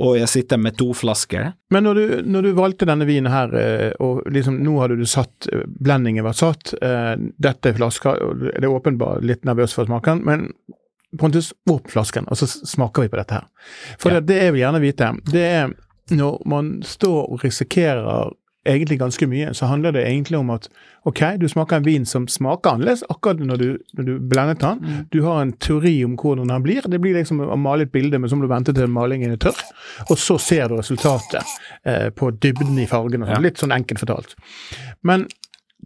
og 0.00 0.16
jeg 0.16 0.30
sitter 0.32 0.62
med 0.62 0.78
to 0.80 0.88
flasker. 0.96 1.52
Men 1.74 1.84
når 1.84 2.00
du, 2.00 2.16
når 2.30 2.48
du 2.48 2.50
valgte 2.56 2.88
denne 2.88 3.08
vinen 3.08 3.32
her, 3.32 3.52
og 4.00 4.24
liksom 4.32 4.62
nå 4.64 4.78
hadde 4.80 4.96
du 5.00 5.04
satt 5.08 5.50
blendingen 5.66 6.24
var 6.24 6.38
satt, 6.38 6.72
dette 6.80 7.68
er 7.68 7.76
flaska, 7.76 8.16
det 8.48 8.64
er 8.64 8.72
åpenbart 8.72 9.26
litt 9.26 9.44
nervøs 9.48 9.76
for 9.76 9.90
smaken, 9.90 10.24
men 10.24 10.48
Pontus, 11.16 11.54
åpne 11.70 11.88
flasken, 11.88 12.26
og 12.28 12.36
så 12.36 12.46
smaker 12.46 13.06
vi 13.06 13.08
på 13.08 13.16
dette 13.16 13.38
her. 13.38 13.46
For 14.00 14.12
ja. 14.12 14.20
det, 14.20 14.28
det 14.28 14.42
jeg 14.42 14.52
vil 14.52 14.60
gjerne 14.60 14.82
vite, 14.82 15.06
det 15.32 15.44
er 15.46 15.70
når 16.10 16.42
man 16.48 16.78
står 16.82 17.32
og 17.32 17.44
risikerer 17.44 18.30
egentlig 18.68 18.98
ganske 19.00 19.26
mye, 19.26 19.54
så 19.54 19.66
handler 19.66 19.94
det 19.96 20.04
egentlig 20.06 20.38
om 20.38 20.50
at 20.50 20.68
ok, 21.08 21.20
du 21.40 21.48
smaker 21.48 21.78
en 21.78 21.86
vin 21.86 22.06
som 22.06 22.26
smaker 22.28 22.76
annerledes 22.76 23.04
akkurat 23.08 23.40
når 23.40 23.56
du, 23.56 23.68
når 23.96 24.04
du 24.04 24.12
blendet 24.30 24.60
den. 24.60 24.82
Mm. 24.82 25.06
Du 25.12 25.22
har 25.24 25.42
en 25.42 25.52
teori 25.52 25.94
om 26.04 26.16
hvordan 26.20 26.52
den 26.52 26.62
blir. 26.62 26.88
Det 26.90 27.00
blir 27.00 27.16
liksom 27.16 27.40
å 27.40 27.56
male 27.56 27.86
et 27.88 27.92
bilde, 27.92 28.18
men 28.18 28.30
så 28.30 28.36
må 28.36 28.44
du 28.44 28.52
vente 28.52 28.74
til 28.76 28.90
malingen 28.92 29.32
er 29.32 29.40
tørr. 29.40 29.62
Og 30.08 30.18
så 30.20 30.38
ser 30.42 30.68
du 30.68 30.78
resultatet 30.78 31.58
eh, 31.84 32.08
på 32.10 32.30
dybden 32.30 32.78
i 32.78 32.88
fargen. 32.90 33.26
Ja. 33.28 33.40
Litt 33.42 33.62
sånn 33.62 33.74
enkelt 33.74 34.02
fortalt. 34.04 34.36
Men 35.06 35.28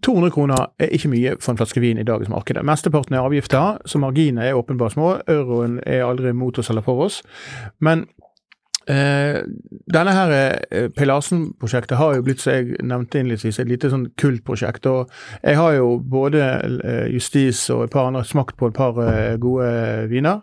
200 0.03 0.33
kroner 0.35 0.67
er 0.83 0.91
ikke 0.97 1.13
mye 1.13 1.37
for 1.39 1.53
en 1.53 1.61
flaske 1.61 1.83
vin 1.83 2.01
i 2.01 2.07
dagens 2.09 2.33
marked. 2.33 2.59
Mesteparten 2.67 3.15
er 3.15 3.23
avgifter, 3.23 3.79
så 3.87 4.01
marginene 4.03 4.49
er 4.49 4.59
åpenbart 4.59 4.97
små. 4.97 5.15
Euroen 5.31 5.79
er 5.87 6.07
aldri 6.09 6.33
mot 6.35 6.59
oss 6.59 6.73
eller 6.73 6.83
for 6.83 7.05
oss. 7.07 7.21
Men 7.79 8.09
Eh, 8.91 9.43
denne 9.95 10.15
her 10.17 10.33
eh, 10.35 10.89
Peilarsen-prosjektet 10.97 11.99
har 11.99 12.17
jo 12.17 12.25
blitt, 12.27 12.43
som 12.43 12.57
jeg 12.57 12.81
nevnte 12.83 13.21
innledningsvis, 13.21 13.61
et 13.63 13.71
lite 13.71 13.91
sånn 13.93 14.09
kultprosjekt. 14.19 14.89
Og 14.91 15.13
jeg 15.43 15.59
har 15.59 15.77
jo 15.77 15.97
både 16.03 16.43
eh, 16.83 17.07
Justis 17.15 17.63
og 17.75 17.87
et 17.87 17.95
par 17.95 18.11
andre 18.11 18.25
smakt 18.27 18.59
på 18.59 18.73
et 18.73 18.77
par 18.77 18.99
eh, 19.05 19.37
gode 19.43 19.71
viner. 20.11 20.43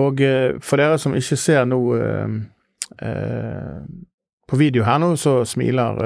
Og 0.00 0.22
eh, 0.24 0.56
for 0.64 0.80
dere 0.80 0.98
som 1.02 1.16
ikke 1.16 1.38
ser 1.40 1.66
eh, 1.66 2.36
på 4.46 4.60
video 4.60 4.84
her 4.86 5.00
nå, 5.02 5.10
så 5.18 5.40
smiler 5.48 5.96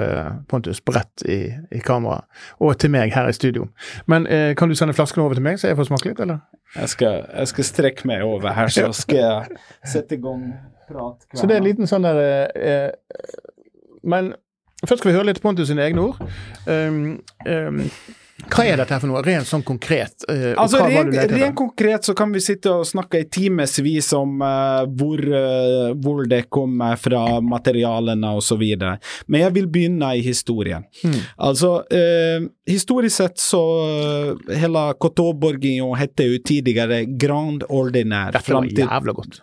Pontus 0.49 0.81
bredt 0.81 1.27
i, 1.29 1.43
i 1.77 1.81
kameraet. 1.85 2.25
Og 2.65 2.79
til 2.81 2.91
meg 2.95 3.13
her 3.13 3.29
i 3.29 3.37
studio. 3.37 3.67
Men 4.09 4.25
kan 4.57 4.71
du 4.71 4.75
sende 4.75 4.97
flasken 4.97 5.21
over 5.21 5.37
til 5.37 5.45
meg, 5.45 5.61
så 5.61 5.69
jeg 5.69 5.77
får 5.77 5.91
smake 5.91 6.09
litt, 6.09 6.23
eller? 6.25 6.41
Jeg 6.73 6.89
skal, 6.89 7.27
jeg 7.37 7.51
skal 7.53 7.69
strekke 7.69 8.09
meg 8.09 8.25
over 8.25 8.57
her, 8.57 8.73
så 8.73 8.89
skal 8.97 9.21
jeg 9.21 9.61
sette 9.93 10.17
i 10.17 10.23
gang. 10.25 10.47
Så 11.35 11.47
det 11.47 11.57
er 11.57 11.63
en 11.63 11.69
liten 11.69 11.91
sånn 11.91 12.07
der 12.07 12.21
eh, 12.23 12.71
eh, 12.71 12.93
Men 14.03 14.33
først 14.85 15.03
skal 15.03 15.11
vi 15.11 15.17
høre 15.17 15.29
litt 15.29 15.43
Pontus 15.45 15.69
sine 15.69 15.85
egne 15.85 16.09
ord. 16.09 16.23
Um, 16.67 17.21
um, 17.45 17.83
Hva 18.49 18.65
er 18.67 18.81
dette 18.81 18.99
for 19.01 19.11
noe, 19.11 19.21
rent 19.25 19.49
sånn 19.49 19.63
konkret? 19.67 20.25
Uh, 20.29 20.53
altså, 20.61 20.81
Rent 20.87 21.33
ren 21.33 21.55
konkret 21.57 22.07
så 22.07 22.15
kan 22.19 22.33
vi 22.35 22.43
sitte 22.45 22.73
og 22.73 22.87
snakke 22.89 23.23
i 23.25 23.29
timevis 23.33 24.11
om 24.17 24.41
uh, 24.43 24.85
hvor, 24.87 25.21
uh, 25.21 25.91
hvor, 26.01 26.23
det 26.31 26.45
kommer 26.53 26.99
fra 27.01 27.41
materialene 27.45 28.33
osv. 28.39 28.63
Men 29.27 29.45
jeg 29.45 29.55
vil 29.57 29.69
begynne 29.73 30.13
i 30.17 30.25
historien. 30.25 30.85
Hmm. 31.03 31.17
Altså, 31.51 31.73
historisk 32.69 33.17
sett 33.17 33.41
så 33.41 33.61
hele 34.49 34.83
Coteau-Bourguignon 35.01 35.97
heter 35.99 36.29
jo 36.31 36.41
tidligere 36.47 37.03
Grand 37.21 37.65
Ordinaire 37.69 38.43
fram 38.45 38.69
til, 38.69 38.87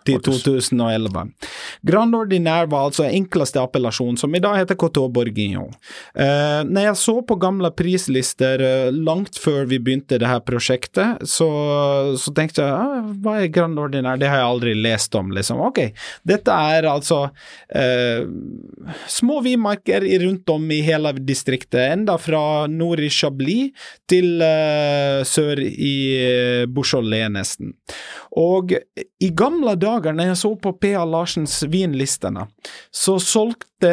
til 0.08 0.22
2011. 0.24 1.26
Grand 1.86 2.14
Ordinær 2.14 2.68
var 2.72 2.88
altså 2.88 3.08
enkleste 3.08 3.60
appellasjon, 3.62 4.18
som 4.20 4.34
i 4.34 4.42
dag 4.42 4.58
heter 4.60 4.78
Coteau-Bourguignon. 4.78 5.74
når 6.68 6.82
jeg 6.88 6.96
så 7.00 7.14
på 7.22 7.36
gamle 7.40 7.70
prislister 7.74 8.62
langt 8.92 9.38
før 9.38 9.66
vi 9.70 9.78
begynte 9.82 10.18
det 10.20 10.28
her 10.28 10.40
prosjektet, 10.44 11.22
så, 11.28 11.48
så 12.18 12.32
tenkte 12.36 12.64
jeg 12.64 12.72
ah, 12.74 13.10
hva 13.22 13.38
er 13.42 13.52
Grand 13.52 13.78
Ordinær, 13.78 14.18
det 14.20 14.30
har 14.30 14.42
jeg 14.42 14.50
aldri 14.52 14.74
lest 14.78 15.14
om, 15.18 15.30
liksom. 15.34 15.60
Ok, 15.68 15.80
dette 16.28 16.54
er 16.72 16.88
altså 16.90 17.20
eh, 17.68 18.24
små 19.10 19.40
vinmarker 19.44 20.04
rundt 20.24 20.48
om 20.52 20.68
i 20.74 20.80
hele 20.84 21.12
distriktet, 21.18 21.80
enda 21.94 22.18
fra 22.20 22.66
nord 22.70 23.02
i 23.02 23.10
Chablis 23.12 23.88
til 24.10 24.42
eh, 24.44 25.20
sør 25.28 25.62
i 25.62 25.94
eh, 26.18 26.64
Beaujolais, 26.70 27.30
nesten. 27.32 27.74
Og 28.38 28.74
i 28.74 29.30
gamle 29.34 29.74
dager, 29.80 30.14
når 30.14 30.32
jeg 30.32 30.40
så 30.42 30.52
på 30.60 30.74
P.A. 30.80 31.02
Larsens 31.08 31.60
vinlistene, 31.78 32.48
så 32.90 33.16
solgte 33.22 33.92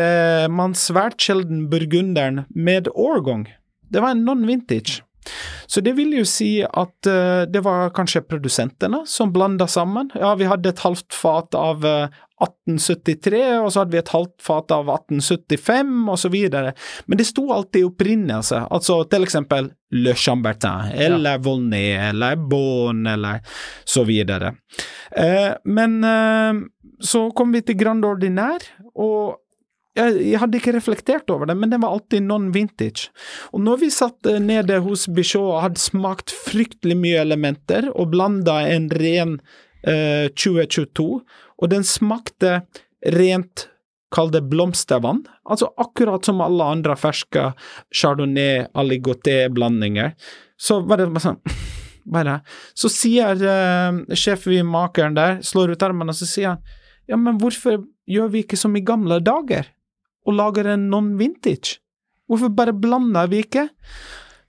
man 0.52 0.76
svært 0.78 1.22
sjelden 1.22 1.68
burgunderen 1.72 2.44
med 2.50 2.90
årgang. 2.92 3.48
Det 3.90 4.02
var 4.02 4.16
en 4.16 4.26
non-vintage. 4.28 5.04
Så 5.68 5.82
det 5.82 5.96
vil 5.98 6.14
jo 6.20 6.26
si 6.28 6.60
at 6.64 7.10
uh, 7.10 7.46
det 7.50 7.64
var 7.66 7.94
kanskje 7.96 8.24
produsentene 8.26 9.04
som 9.10 9.34
blanda 9.34 9.68
sammen. 9.68 10.12
Ja, 10.16 10.36
vi 10.40 10.50
hadde 10.50 10.72
et 10.72 10.84
halvt 10.86 11.16
fat 11.16 11.58
av 11.58 11.86
uh, 11.86 12.06
eh, 12.06 12.22
1873, 12.46 13.42
og 13.64 13.70
så 13.72 13.82
hadde 13.82 13.96
vi 13.96 14.02
et 14.02 14.12
halvt 14.12 14.36
fat 14.44 14.74
av 14.76 14.90
1875, 14.92 15.94
og 16.12 16.20
så 16.20 16.32
videre. 16.34 16.74
Men 17.08 17.22
det 17.22 17.30
sto 17.30 17.46
alltid 17.56 17.88
opprinnelse, 17.88 18.66
altså 18.76 19.00
til 19.10 19.24
eksempel 19.24 19.72
Le 19.96 20.16
Chambertin, 20.20 20.92
eller 20.92 21.38
ja. 21.38 21.44
Volnay, 21.46 21.94
eller 22.10 22.36
Bonn, 22.36 23.06
eller 23.08 23.40
så 23.88 24.04
videre. 24.08 24.52
Uh, 25.16 25.56
men 25.64 26.02
så 27.00 27.30
kom 27.36 27.56
vi 27.56 27.64
til 27.64 27.80
Grand 27.80 28.06
Ordinaire, 28.06 28.84
og 28.96 29.45
jeg, 29.96 30.16
jeg, 30.20 30.40
hadde 30.42 30.60
ikke 30.60 30.74
reflektert 30.76 31.32
over 31.32 31.50
det, 31.50 31.56
men 31.60 31.72
den 31.72 31.84
var 31.84 31.96
alltid 31.96 32.26
non-vintage. 32.28 33.12
Og 33.56 33.64
når 33.64 33.84
vi 33.86 33.92
satt 33.94 34.28
eh, 34.30 34.42
nede 34.44 34.82
hos 34.84 35.06
Bichot 35.08 35.44
og 35.44 35.62
hadde 35.64 35.82
smakt 35.82 36.34
fryktelig 36.36 36.98
mye 37.00 37.22
elementer, 37.24 37.88
og 37.96 38.12
blanda 38.12 38.60
en 38.72 38.90
ren 38.92 39.38
eh, 39.88 40.28
2022, 40.36 41.08
og 41.56 41.72
den 41.72 41.88
smakte 41.88 42.60
rent 43.16 43.70
Kall 44.14 44.30
det 44.32 44.46
blomstervann, 44.48 45.24
altså 45.50 45.72
akkurat 45.82 46.24
som 46.24 46.40
alle 46.40 46.64
andre 46.76 46.94
ferske 46.96 47.50
chardonnay 47.92 48.68
aligoté-blandinger. 48.78 50.14
Så 50.56 50.78
var 50.88 51.02
det 51.02 51.10
bare 51.10 51.24
sånn 51.26 51.42
bare. 52.16 52.38
Så 52.78 52.92
sier 52.94 53.42
uh, 53.42 54.16
sjefvinmakeren 54.16 55.18
der, 55.18 55.42
slår 55.44 55.74
ut 55.74 55.84
armene, 55.84 56.14
og 56.14 56.20
så 56.22 56.30
sier 56.30 56.54
han 56.54 56.62
ja, 57.10 57.18
men 57.20 57.42
hvorfor 57.42 57.82
gjør 58.10 58.32
vi 58.34 58.46
ikke 58.46 58.58
som 58.58 58.78
i 58.78 58.86
gamle 58.86 59.20
dager? 59.26 59.68
Og 60.26 60.38
lager 60.38 60.74
en 60.74 60.88
non-vintage? 60.92 61.80
Hvorfor 62.26 62.54
bare 62.58 62.74
blander 62.74 63.30
vi 63.30 63.44
ikke? 63.46 63.68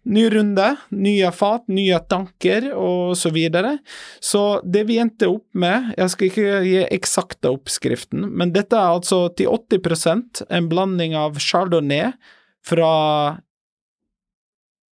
Ny 0.06 0.28
runde, 0.30 0.66
nye 0.94 1.30
fat, 1.34 1.64
nye 1.66 1.98
tanker 2.08 2.68
og 2.78 3.16
så 3.18 3.32
videre. 3.34 3.74
Så 4.22 4.60
det 4.62 4.84
vi 4.86 5.00
endte 5.02 5.26
opp 5.32 5.44
med, 5.58 5.90
jeg 5.98 6.12
skal 6.12 6.30
ikke 6.30 6.60
gi 6.62 6.76
eksakte 6.94 7.50
oppskriften, 7.50 8.28
men 8.30 8.54
dette 8.54 8.78
er 8.78 8.94
altså 8.94 9.26
til 9.36 9.50
80% 9.50 10.44
en 10.46 10.70
blanding 10.70 11.18
av 11.18 11.40
chardonnay 11.42 12.12
fra 12.66 12.92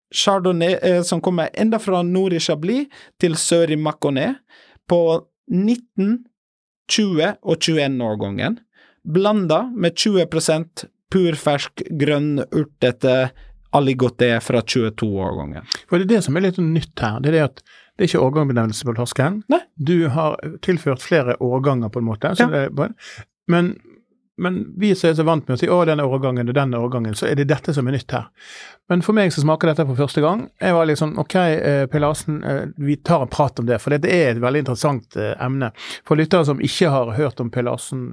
Chardonnay 0.10 0.74
eh, 0.82 1.02
som 1.06 1.22
kommer 1.22 1.50
enda 1.54 1.78
fra 1.80 2.02
nord 2.02 2.34
i 2.34 2.40
Chablis 2.42 2.88
til 3.22 3.36
sør 3.38 3.70
i 3.74 3.78
Maconnais, 3.78 4.40
på 4.90 5.22
19, 5.54 6.24
20 6.90 7.36
og 7.46 7.58
21-årgangen 7.62 8.58
blanda 9.10 9.64
med 9.76 9.98
20% 9.98 10.86
purfersk, 11.10 11.84
grønn, 12.00 12.44
urtete 12.54 13.30
aligoté 13.76 14.32
fra 14.42 14.62
22-årgangen. 14.62 15.66
For 15.90 15.98
Det 15.98 16.08
er 16.08 16.16
det 16.16 16.24
som 16.26 16.38
er 16.38 16.46
litt 16.48 16.60
nytt 16.62 17.02
her. 17.02 17.20
Det 17.22 17.32
er 17.32 17.38
det 17.38 17.46
at 17.48 17.64
det 18.00 18.06
er 18.06 18.12
ikke 18.14 18.24
årgangbenevnelse 18.24 18.88
på 18.88 18.96
torsken. 18.96 19.42
Du 19.76 20.08
har 20.14 20.38
tilført 20.64 21.04
flere 21.04 21.36
årganger, 21.44 21.90
på 21.92 22.00
en 22.00 22.08
måte. 22.08 22.32
Ja. 22.40 22.48
Det, 22.48 22.90
men, 23.52 23.74
men, 24.42 24.60
vi 24.80 24.94
som 24.96 25.10
er 25.10 25.18
så 25.18 25.26
vant 25.28 25.46
med 25.48 25.58
å 25.58 25.60
si 25.62 25.70
å, 25.70 25.80
denne 25.88 26.06
årgangen 26.08 26.50
og 26.50 26.56
denne 26.58 26.80
årgangen, 26.80 27.16
så 27.18 27.28
er 27.30 27.40
det 27.40 27.50
dette 27.52 27.74
som 27.76 27.88
er 27.88 27.98
nytt 27.98 28.16
her. 28.16 28.30
Men 28.90 29.04
for 29.06 29.18
meg 29.18 29.34
som 29.34 29.46
smaker 29.46 29.72
dette 29.72 29.86
for 29.86 30.00
første 30.00 30.24
gang, 30.24 30.48
jeg 30.62 30.76
var 30.76 30.94
sånn 30.98 31.18
OK, 31.22 31.36
eh, 31.38 31.84
Per 31.92 32.04
Larsen, 32.04 32.40
eh, 32.44 32.62
vi 32.82 32.98
tar 33.06 33.26
en 33.26 33.32
prat 33.32 33.62
om 33.62 33.68
det. 33.70 33.78
For 33.84 33.94
det 33.94 34.10
er 34.10 34.32
et 34.32 34.42
veldig 34.42 34.64
interessant 34.66 35.20
eh, 35.20 35.36
emne. 35.38 35.72
For 36.08 36.20
lyttere 36.20 36.48
som 36.48 36.64
ikke 36.64 36.92
har 36.96 37.14
hørt 37.20 37.44
om 37.44 37.52
Per 37.54 37.68
Larsen, 37.68 38.08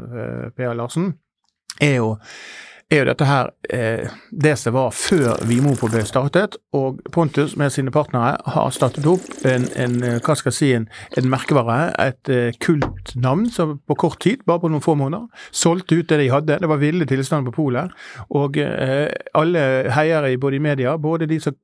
Per 0.56 0.76
Larsen 0.76 1.14
er 1.80 1.99
jo 2.00 2.14
er 2.90 3.00
jo 3.00 3.07
dette 3.09 3.26
her 3.26 3.49
eh, 3.75 4.12
det 4.31 4.52
som 4.61 4.76
var 4.76 4.93
før 4.95 5.40
Vinmonopol 5.49 5.90
ble 5.90 6.05
startet. 6.07 6.55
Og 6.76 7.00
Pontus 7.14 7.57
med 7.59 7.73
sine 7.75 7.93
partnere 7.95 8.37
har 8.55 8.71
startet 8.75 9.09
opp 9.11 9.26
en, 9.49 9.66
en 9.75 9.97
hva 10.23 10.37
skal 10.38 10.52
jeg 10.52 10.59
si, 10.59 10.71
en, 10.76 10.87
en 11.19 11.31
merkevare, 11.33 11.90
et 12.02 12.31
eh, 12.33 12.55
kultnavn, 12.62 13.49
som 13.50 13.76
på 13.87 13.99
kort 13.99 14.21
tid, 14.23 14.45
bare 14.47 14.62
på 14.62 14.71
noen 14.71 14.85
få 14.85 14.95
måneder, 14.99 15.26
solgte 15.50 15.99
ut 15.99 16.09
det 16.12 16.21
de 16.23 16.31
hadde. 16.31 16.61
Det 16.62 16.71
var 16.71 16.83
ville 16.83 17.09
tilstander 17.11 17.50
på 17.50 17.64
polet. 17.64 17.95
Og 18.38 18.61
eh, 18.62 19.11
alle 19.35 19.66
heiere 19.97 20.37
både 20.38 20.61
i 20.61 20.64
media, 20.71 20.97
både 21.00 21.31
de 21.31 21.40
som 21.43 21.59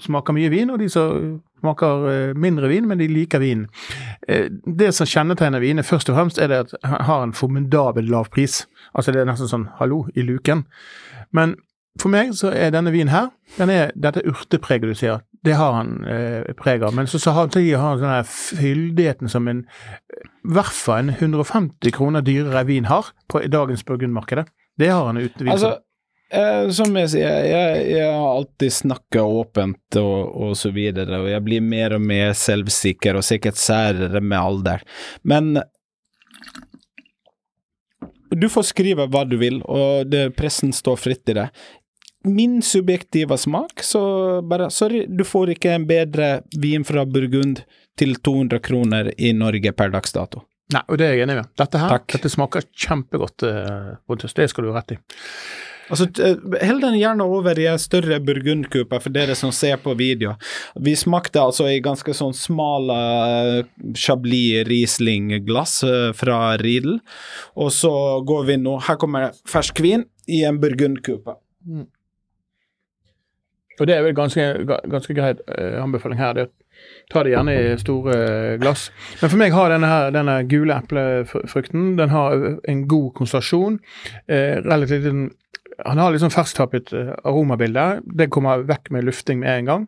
smaker 0.00 0.36
mye 0.36 0.50
vin, 0.52 0.70
og 0.70 0.80
de 0.82 0.88
som 0.92 1.40
smaker 1.60 2.06
eh, 2.10 2.34
mindre 2.38 2.70
vin, 2.70 2.86
men 2.88 3.00
de 3.00 3.08
liker 3.10 3.42
vin. 3.42 3.66
Eh, 4.28 4.48
det 4.66 4.92
som 4.96 5.08
kjennetegner 5.08 5.62
vinene, 5.62 5.86
først 5.86 6.10
og 6.12 6.18
fremst 6.18 6.38
er 6.38 6.52
det 6.52 6.60
at 6.66 6.76
den 6.76 7.00
har 7.08 7.24
en 7.24 7.36
formidabel 7.36 8.08
lav 8.10 8.30
pris. 8.34 8.64
Altså 8.94 9.12
det 9.12 9.22
er 9.22 9.30
nesten 9.30 9.50
sånn 9.50 9.68
hallo 9.80 10.06
i 10.14 10.24
luken. 10.26 10.64
Men 11.36 11.56
for 12.00 12.12
meg 12.12 12.32
så 12.38 12.52
er 12.54 12.72
denne 12.72 12.92
vinen 12.94 13.12
her, 13.12 13.28
den 13.58 13.72
er 13.74 13.90
dette 13.98 14.22
urtepreget 14.24 14.88
du 14.88 14.96
sier, 14.96 15.24
det 15.44 15.56
har 15.56 15.74
han 15.74 16.04
eh, 16.08 16.52
preg 16.58 16.84
av. 16.84 16.94
Men 16.96 17.08
så, 17.08 17.18
så 17.20 17.34
har 17.34 17.48
han 17.50 18.00
sånn 18.00 18.32
fyldigheten 18.60 19.30
som 19.32 19.48
en 19.48 19.64
hvert 20.44 20.74
fall 20.74 21.04
en 21.04 21.14
150 21.16 21.92
kroner 21.94 22.24
dyrere 22.24 22.64
vin 22.68 22.88
har 22.90 23.12
på 23.28 23.42
dagens 23.52 23.84
burgundmarkedet. 23.88 24.46
Det 24.80 24.88
har 24.88 25.06
han 25.06 25.20
uten 25.20 25.44
vin. 25.44 25.52
Altså, 25.52 25.78
eh, 26.30 26.68
som 26.74 26.96
jeg 26.98 27.10
sier, 27.14 27.44
jeg, 27.46 27.82
jeg 27.94 28.06
har 28.06 28.28
alltid 28.36 28.74
snakka 28.74 29.24
åpent 29.26 29.98
og, 30.00 30.16
og, 30.30 30.54
så 30.58 30.72
videre, 30.74 31.20
og 31.20 31.28
jeg 31.30 31.44
blir 31.46 31.64
mer 31.64 31.96
og 31.96 32.04
mer 32.04 32.32
selvsikker 32.38 33.18
og 33.18 33.26
sikkert 33.26 33.60
særere 33.60 34.22
med 34.22 34.38
alder. 34.38 34.84
Men 35.22 35.60
du 38.30 38.48
får 38.48 38.68
skrive 38.70 39.08
hva 39.10 39.24
du 39.26 39.36
vil, 39.40 39.60
og 39.66 40.10
det, 40.10 40.30
pressen 40.38 40.74
står 40.74 40.98
fritt 41.02 41.32
i 41.32 41.38
det. 41.40 41.48
Min 42.28 42.60
subjektive 42.62 43.38
smak, 43.40 43.80
så 43.82 44.02
bare 44.44 44.68
Sorry, 44.70 45.06
du 45.08 45.24
får 45.24 45.54
ikke 45.54 45.72
en 45.72 45.86
bedre 45.88 46.28
vin 46.60 46.84
fra 46.84 47.06
Burgund 47.08 47.64
til 47.98 48.14
200 48.20 48.60
kroner 48.62 49.10
i 49.16 49.32
Norge 49.32 49.72
per 49.72 49.90
dags 49.94 50.12
dato. 50.12 50.44
Nei, 50.70 50.82
og 50.86 51.00
det 51.00 51.08
er 51.08 51.16
jeg 51.16 51.26
enig 51.26 51.40
i. 51.40 51.46
Dette 51.58 51.80
her, 51.82 51.96
Takk. 51.96 52.06
dette 52.12 52.30
smaker 52.30 52.66
kjempegodt, 52.84 53.46
Pontus. 54.06 54.36
Det 54.36 54.46
skal 54.52 54.68
du 54.68 54.70
ha 54.70 54.78
rett 54.78 54.94
i. 54.94 55.00
Altså, 55.90 56.06
Hell 56.62 56.80
den 56.82 56.98
gjerne 56.98 57.26
over 57.26 57.58
i 57.58 57.66
en 57.70 57.80
større 57.82 58.20
burgundkupe 58.22 59.00
for 59.02 59.14
dere 59.14 59.36
som 59.38 59.52
ser 59.54 59.80
på 59.82 59.94
video. 59.98 60.36
Vi 60.78 60.94
smakte 60.98 61.42
altså 61.42 61.68
i 61.70 61.82
ganske 61.84 62.14
sånn 62.16 62.34
smale 62.36 62.96
uh, 62.96 63.92
Chablis 63.98 64.64
Riesling-glass 64.70 65.80
uh, 65.86 66.10
fra 66.16 66.56
Riedel. 66.62 67.00
Og 67.58 67.72
så 67.74 67.92
går 68.26 68.46
vi 68.52 68.60
nå 68.62 68.78
Her 68.86 69.00
kommer 69.00 69.34
fersk 69.48 69.82
vin 69.84 70.06
i 70.30 70.44
en 70.46 70.60
burgundkupe. 70.62 71.36
Mm. 71.66 71.88
Og 73.80 73.88
det 73.88 73.96
er 73.96 74.04
vel 74.04 74.16
ganske, 74.16 74.46
ganske 74.66 75.16
greit 75.16 75.42
uh, 75.48 75.82
anbefaling 75.82 76.20
her. 76.20 76.36
det 76.38 76.50
Ta 77.10 77.24
det 77.26 77.32
gjerne 77.32 77.54
i 77.58 77.78
store 77.80 78.14
glass. 78.62 78.86
Men 79.20 79.32
for 79.32 79.40
meg 79.40 79.54
har 79.54 79.72
denne, 79.72 79.88
her, 79.90 80.12
denne 80.14 80.36
gule 80.50 80.76
eplefrukten 80.78 81.96
den 81.98 82.12
har 82.12 82.44
en 82.70 82.84
god 82.90 83.08
konsentrasjon. 83.18 83.80
Eh, 84.30 84.60
relativt 84.62 85.08
han 85.84 85.98
har 85.98 86.12
liksom 86.12 86.30
fersktapet 86.32 86.92
uh, 86.92 87.12
aromabilde. 87.24 87.86
Det 88.16 88.28
kommer 88.32 88.64
vekk 88.68 88.90
med 88.94 89.06
lufting 89.08 89.40
med 89.42 89.58
en 89.58 89.70
gang. 89.70 89.86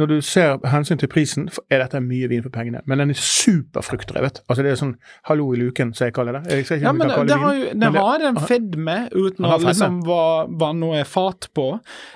Når 0.00 0.10
du 0.10 0.16
ser 0.24 0.58
hensyn 0.70 1.00
til 1.00 1.10
prisen, 1.12 1.48
er 1.72 1.82
dette 1.84 2.00
mye 2.04 2.28
vin 2.30 2.44
for 2.44 2.54
pengene. 2.54 2.82
Men 2.90 3.02
den 3.02 3.14
er 3.14 3.20
superfruktdrevet. 3.20 4.42
Altså 4.48 4.64
det 4.64 4.74
er 4.74 4.80
sånn 4.80 4.94
hallo 5.30 5.50
i 5.54 5.60
luken, 5.60 5.94
som 5.96 6.08
jeg 6.08 6.16
kaller 6.16 6.38
det. 6.40 6.60
Jeg 6.64 6.84
ja, 6.84 6.94
men 6.96 7.10
det, 7.10 7.18
det, 7.30 7.40
har 7.40 7.58
jo, 7.58 7.66
det, 7.72 7.80
det 7.82 8.04
har 8.06 8.28
en 8.30 8.40
fedme 8.44 8.98
uten 9.14 9.48
å 9.48 9.58
liksom 9.64 10.00
hva, 10.06 10.24
hva 10.50 10.70
noe 10.76 11.02
er 11.02 11.08
fat 11.08 11.50
på. 11.56 11.70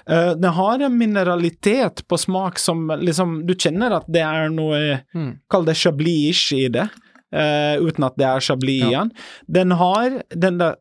Uh, 0.09 0.33
det 0.39 0.55
har 0.59 0.87
en 0.87 0.99
mineralitet 0.99 2.05
på 2.09 2.19
smak 2.19 2.59
som 2.63 2.89
liksom 2.99 3.43
Du 3.49 3.55
kjenner 3.55 3.93
at 3.99 4.07
det 4.11 4.23
er 4.25 4.49
noe 4.53 5.01
mm. 5.15 5.31
Kall 5.51 5.67
det 5.69 5.77
chablis 5.79 6.49
i 6.57 6.67
det. 6.73 6.89
Uh, 7.29 7.77
uten 7.85 8.07
at 8.07 8.17
det 8.17 8.25
er 8.25 8.45
chablis 8.45 8.83
ja. 8.83 8.89
igjen. 8.89 9.11
Den 9.53 9.75
har 9.77 10.21
den 10.33 10.61
der 10.63 10.79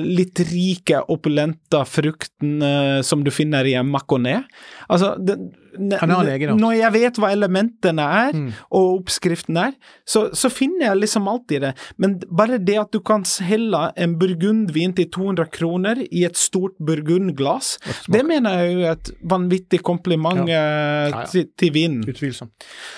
litt 0.00 0.40
rike, 0.48 1.00
opulente 1.12 1.80
frukten 1.86 2.62
uh, 2.64 2.98
som 3.06 3.22
du 3.24 3.30
finner 3.34 3.68
i 3.68 3.76
en 3.78 3.88
maconé. 3.90 4.40
Altså, 4.88 5.14
den, 5.22 5.50
han 5.76 6.12
er 6.12 6.26
lege, 6.26 6.48
da. 6.50 6.56
Når 6.58 6.76
jeg 6.78 6.94
vet 6.94 7.20
hva 7.20 7.30
elementene 7.34 8.04
er, 8.18 8.36
mm. 8.36 8.48
og 8.74 9.02
oppskriften 9.02 9.58
er, 9.60 9.74
så, 10.08 10.28
så, 10.36 10.50
finner 10.52 10.88
jeg 10.88 11.00
liksom 11.02 11.28
alltid 11.30 11.66
det. 11.66 11.72
Men 12.00 12.16
bare 12.28 12.58
det 12.58 12.78
at 12.80 12.92
du 12.94 13.00
kan 13.04 13.26
helle 13.44 13.82
en 14.00 14.16
burgundvin 14.20 14.94
til 14.96 15.10
200 15.14 15.50
kroner 15.54 16.02
i 16.08 16.24
et 16.26 16.38
stort 16.38 16.76
burgundglass, 16.80 17.76
det 18.10 18.24
mener 18.26 18.62
jeg 18.64 18.78
er 18.80 18.96
et 18.96 19.12
vanvittig 19.28 19.82
kompliment 19.86 20.48
ja. 20.48 20.58
Ja, 20.58 21.08
ja. 21.12 21.24
Til, 21.28 21.48
til, 21.58 21.72
vinen. 21.74 22.02
Utvilsomt. 22.08 22.52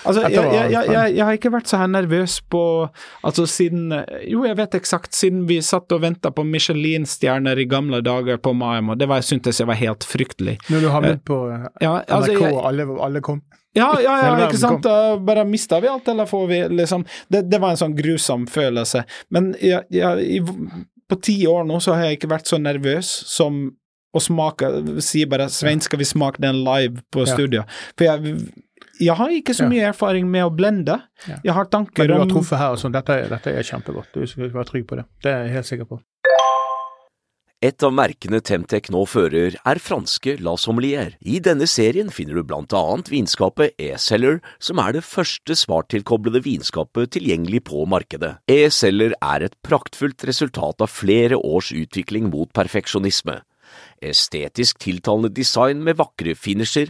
Altså, 0.07 0.25
jeg, 0.27 0.47
jeg, 0.55 0.71
jeg, 0.71 1.15
jeg, 1.15 1.25
har 1.25 1.37
ikke 1.37 1.51
vært 1.53 1.69
så 1.69 1.81
her 1.81 1.89
nervøs 1.91 2.39
på 2.51 2.61
Altså 3.25 3.45
siden 3.49 3.91
Jo, 4.27 4.43
jeg 4.47 4.57
vet 4.57 4.75
eksakt. 4.77 5.13
Siden 5.15 5.43
vi 5.49 5.59
satt 5.65 5.91
og 5.93 6.01
venta 6.03 6.31
på 6.33 6.43
Michelin-stjerner 6.47 7.59
i 7.61 7.67
gamle 7.69 8.01
dager 8.05 8.39
på 8.41 8.53
Maimo. 8.57 8.95
Det 8.97 9.07
var, 9.09 9.23
syntes 9.25 9.59
jeg 9.61 9.69
var 9.69 9.79
helt 9.79 10.05
fryktelig. 10.07 10.57
Når 10.71 10.83
du 10.83 10.89
havnet 10.93 11.23
på 11.27 11.37
ja, 11.81 11.93
altså, 12.07 12.35
Alle, 12.67 12.85
alle 13.01 13.21
kom. 13.25 13.41
Ja, 13.77 13.89
ja, 14.03 14.15
ja 14.23 14.31
ikke 14.45 14.61
sant. 14.61 14.83
Da 14.85 15.17
bare 15.17 15.45
mista 15.47 15.79
vi 15.83 15.89
alt, 15.91 16.07
eller 16.11 16.29
får 16.29 16.47
vi 16.47 16.61
liksom 16.81 17.05
Det, 17.31 17.45
det 17.51 17.59
var 17.61 17.75
en 17.75 17.83
sånn 17.83 17.97
grusom 17.97 18.47
følelse. 18.51 19.05
Men 19.29 19.53
jeg, 19.59 19.85
jeg, 19.93 20.25
i, 20.39 20.89
på 21.09 21.19
ti 21.23 21.37
år 21.47 21.67
nå 21.67 21.79
så 21.83 21.95
har 21.95 22.09
jeg 22.09 22.19
ikke 22.19 22.33
vært 22.33 22.51
så 22.51 22.59
nervøs 22.61 23.11
som 23.31 23.69
å 24.11 24.19
smake 24.19 24.67
Sier 24.99 25.29
bare 25.31 25.47
'Svein, 25.47 25.79
skal 25.79 26.01
vi 26.01 26.07
smake 26.07 26.43
den 26.43 26.63
live 26.65 26.99
på 27.15 27.23
studio?' 27.29 27.63
For 27.95 28.09
jeg, 28.09 28.35
jeg 28.99 29.15
har 29.17 29.33
ikke 29.33 29.55
så 29.55 29.67
mye 29.69 29.87
erfaring 29.91 30.27
med 30.29 30.45
å 30.45 30.51
blende. 30.53 30.99
Jeg 31.43 31.53
har 31.55 31.69
tanker 31.71 32.03
om 32.03 32.07
Men 32.07 32.11
du 32.11 32.23
har 32.23 32.33
truffet 32.35 32.59
her, 32.59 32.75
altså. 32.75 32.91
Dette, 32.93 33.17
dette 33.31 33.53
er 33.55 33.65
kjempegodt. 33.65 34.11
Du 34.13 34.27
skal 34.27 34.51
være 34.51 34.67
trygg 34.67 34.87
på 34.89 34.99
det. 34.99 35.05
Det 35.23 35.31
er 35.31 35.45
jeg 35.47 35.55
helt 35.57 35.69
sikker 35.69 35.89
på. 35.89 36.01
Et 37.61 37.83
av 37.85 37.91
merkene 37.93 38.39
Temtec 38.41 38.87
nå 38.89 39.03
fører, 39.05 39.53
er 39.53 39.79
franske 39.85 40.33
La 40.41 40.55
Sommelier. 40.57 41.11
I 41.21 41.37
denne 41.45 41.67
serien 41.69 42.07
finner 42.09 42.39
du 42.39 42.41
blant 42.49 42.73
annet 42.73 43.11
vinskapet 43.13 43.75
E-Seller, 43.77 44.39
som 44.57 44.81
er 44.81 44.95
det 44.95 45.03
første 45.05 45.53
smarttilkoblede 45.59 46.41
vinskapet 46.41 47.11
tilgjengelig 47.13 47.61
på 47.69 47.83
markedet. 47.85 48.39
E-Seller 48.49 49.13
er 49.13 49.45
et 49.45 49.59
praktfullt 49.61 50.25
resultat 50.25 50.81
av 50.81 50.89
flere 50.89 51.37
års 51.37 51.69
utvikling 51.69 52.31
mot 52.33 52.49
perfeksjonisme. 52.49 53.37
Estetisk 54.01 54.81
tiltalende 54.81 55.29
design 55.29 55.85
med 55.85 56.01
vakre 56.01 56.33
finisher, 56.33 56.89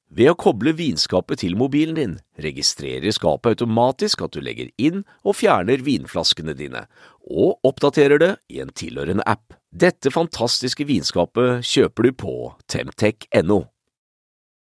Ved 0.11 0.27
å 0.27 0.35
koble 0.35 0.73
vinskapet 0.75 1.39
til 1.39 1.53
mobilen 1.55 1.95
din, 1.95 2.15
registrerer 2.43 3.13
skapet 3.15 3.53
automatisk 3.55 4.25
at 4.25 4.33
du 4.35 4.41
legger 4.43 4.67
inn 4.75 5.05
og 5.23 5.37
fjerner 5.39 5.79
vinflaskene 5.85 6.55
dine, 6.57 6.83
og 7.23 7.63
oppdaterer 7.67 8.19
det 8.19 8.31
i 8.51 8.59
en 8.59 8.73
tilhørende 8.75 9.23
app. 9.23 9.55
Dette 9.71 10.11
fantastiske 10.11 10.83
vinskapet 10.89 11.63
kjøper 11.63 12.09
du 12.09 12.11
på 12.25 12.33
temtech.no. 12.67 13.61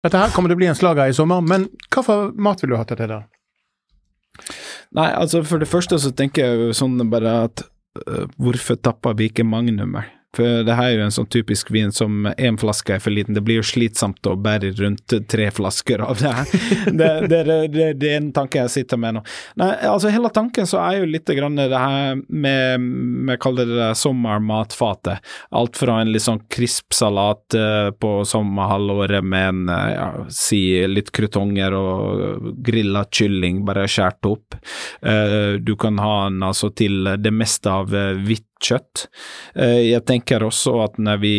Dette 0.06 0.22
her 0.22 0.34
kommer 0.36 0.52
til 0.52 0.60
å 0.60 0.62
bli 0.62 0.70
en 0.70 0.78
slager 0.78 1.10
i 1.10 1.18
sommer, 1.18 1.42
men 1.42 1.72
hva 1.90 2.06
for 2.06 2.38
mat 2.38 2.62
vil 2.62 2.76
du 2.76 2.78
ha 2.78 2.86
til 2.86 3.02
det 3.02 3.10
der? 3.10 3.28
Nei, 4.94 5.10
altså 5.10 5.42
for 5.48 5.62
det 5.62 5.70
første 5.72 5.98
så 6.02 6.14
tenker 6.14 6.46
jeg 6.46 6.68
jo 6.68 6.78
sånn 6.78 7.02
bare 7.10 7.34
at 7.48 7.66
uh, 7.66 8.26
hvorfor 8.38 8.78
tapper 8.78 9.18
vi 9.18 9.32
ikke 9.32 9.46
Magnumer? 9.48 10.06
For 10.36 10.64
det 10.64 10.78
her 10.78 10.90
er 10.90 10.98
jo 10.98 11.08
en 11.08 11.16
sånn 11.16 11.30
typisk 11.32 11.72
vin 11.74 11.92
som 11.96 12.30
én 12.38 12.60
flaske 12.60 12.96
er 12.96 13.04
for 13.04 13.14
liten. 13.14 13.36
Det 13.36 13.44
blir 13.46 13.60
jo 13.60 13.68
slitsomt 13.68 14.26
å 14.28 14.38
bære 14.40 14.74
rundt 14.80 15.16
tre 15.32 15.50
flasker 15.52 16.04
av 16.06 16.22
det 16.22 16.36
her. 16.38 16.48
Det, 17.02 17.28
det, 17.30 17.40
det, 17.72 17.86
det, 17.98 18.10
er 18.10 18.18
en 18.20 18.32
tanke 18.36 18.60
jeg 18.60 18.72
sitter 18.74 19.00
med 19.00 19.16
nå. 19.16 19.22
Nei, 19.60 19.70
altså 19.88 20.12
hele 20.12 20.30
tanken 20.34 20.68
så 20.70 20.80
er 20.84 21.00
jo 21.00 21.08
litt 21.10 21.30
grann 21.38 21.56
det 21.58 21.70
her 21.72 22.20
med, 22.28 22.84
med 23.28 23.40
kaller 23.42 23.70
det 23.70 23.78
det 23.80 23.90
sommermatfatet. 23.98 25.32
Alt 25.56 25.80
fra 25.80 26.00
en 26.02 26.12
litt 26.14 26.26
sånn 26.26 26.42
krispsalat 26.52 27.32
salat 27.32 28.00
på 28.00 28.26
sommerhalvåret 28.26 29.24
med 29.24 29.50
en, 29.50 29.70
uh, 29.70 29.92
ja, 29.92 30.26
si 30.30 30.88
litt 30.88 31.12
krutonger 31.12 31.74
og 31.74 32.52
grilla 32.66 33.06
kylling 33.12 33.64
bare 33.66 33.88
skåret 33.88 34.26
opp. 34.26 34.56
Uh, 35.06 35.58
du 35.60 35.76
kan 35.80 36.00
ha 36.00 36.30
den 36.30 36.42
altså 36.44 36.72
til 36.76 37.06
det 37.18 37.34
meste 37.34 37.72
av 37.72 37.92
hvitt 37.92 38.48
kjøtt. 38.62 39.06
Eh, 39.56 39.92
jeg 39.92 40.04
tenker 40.10 40.44
også 40.46 40.76
at 40.86 41.00
når 41.02 41.22
vi 41.24 41.36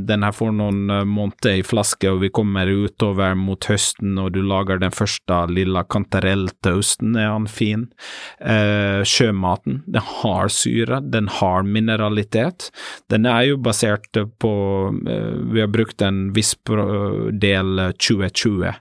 den 0.00 0.24
her 0.26 0.34
får 0.34 0.54
noen 0.56 0.90
eh, 0.92 1.04
måneder 1.08 1.60
i 1.60 1.66
flaske, 1.66 2.08
og 2.10 2.22
vi 2.24 2.32
kommer 2.34 2.70
utover 2.70 3.36
mot 3.38 3.68
høsten, 3.70 4.16
og 4.20 4.32
du 4.36 4.40
lager 4.44 4.80
den 4.82 4.94
første 4.94 5.42
lilla 5.52 5.84
kantarelltoasten, 5.84 7.14
er 7.20 7.30
han 7.32 7.48
fin. 7.50 7.86
Eh, 8.40 9.02
sjømaten, 9.08 9.82
den 9.86 10.08
har 10.22 10.52
syre, 10.52 11.00
den 11.04 11.30
har 11.40 11.68
mineralitet. 11.68 12.70
Den 13.12 13.28
er 13.28 13.50
jo 13.50 13.60
basert 13.62 14.06
på 14.40 14.52
Vi 14.94 15.60
har 15.60 15.70
brukt 15.72 16.02
en 16.02 16.28
viss 16.36 16.54
del 16.64 17.80
2020. 17.98 18.74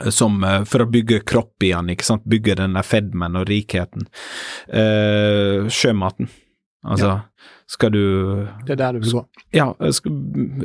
Eh, 0.00 0.10
som 0.10 0.44
eh, 0.44 0.64
for 0.64 0.84
å 0.84 0.90
bygge 0.90 1.22
kropp 1.28 1.62
i 1.62 1.72
han, 1.72 1.90
ikke 1.92 2.06
sant, 2.06 2.26
bygge 2.28 2.58
den 2.60 2.76
der 2.76 2.86
fedmen 2.86 3.38
og 3.38 3.48
rikheten. 3.50 4.08
Eh, 4.68 5.68
sjømaten. 5.72 6.30
Altså, 6.86 7.06
ja. 7.06 7.48
skal 7.66 7.90
du 7.90 8.02
Det 8.66 8.76
er 8.76 8.78
der 8.78 8.92
du 8.94 9.00
vil 9.02 9.16
gå? 9.16 9.22
Ja, 9.56 9.72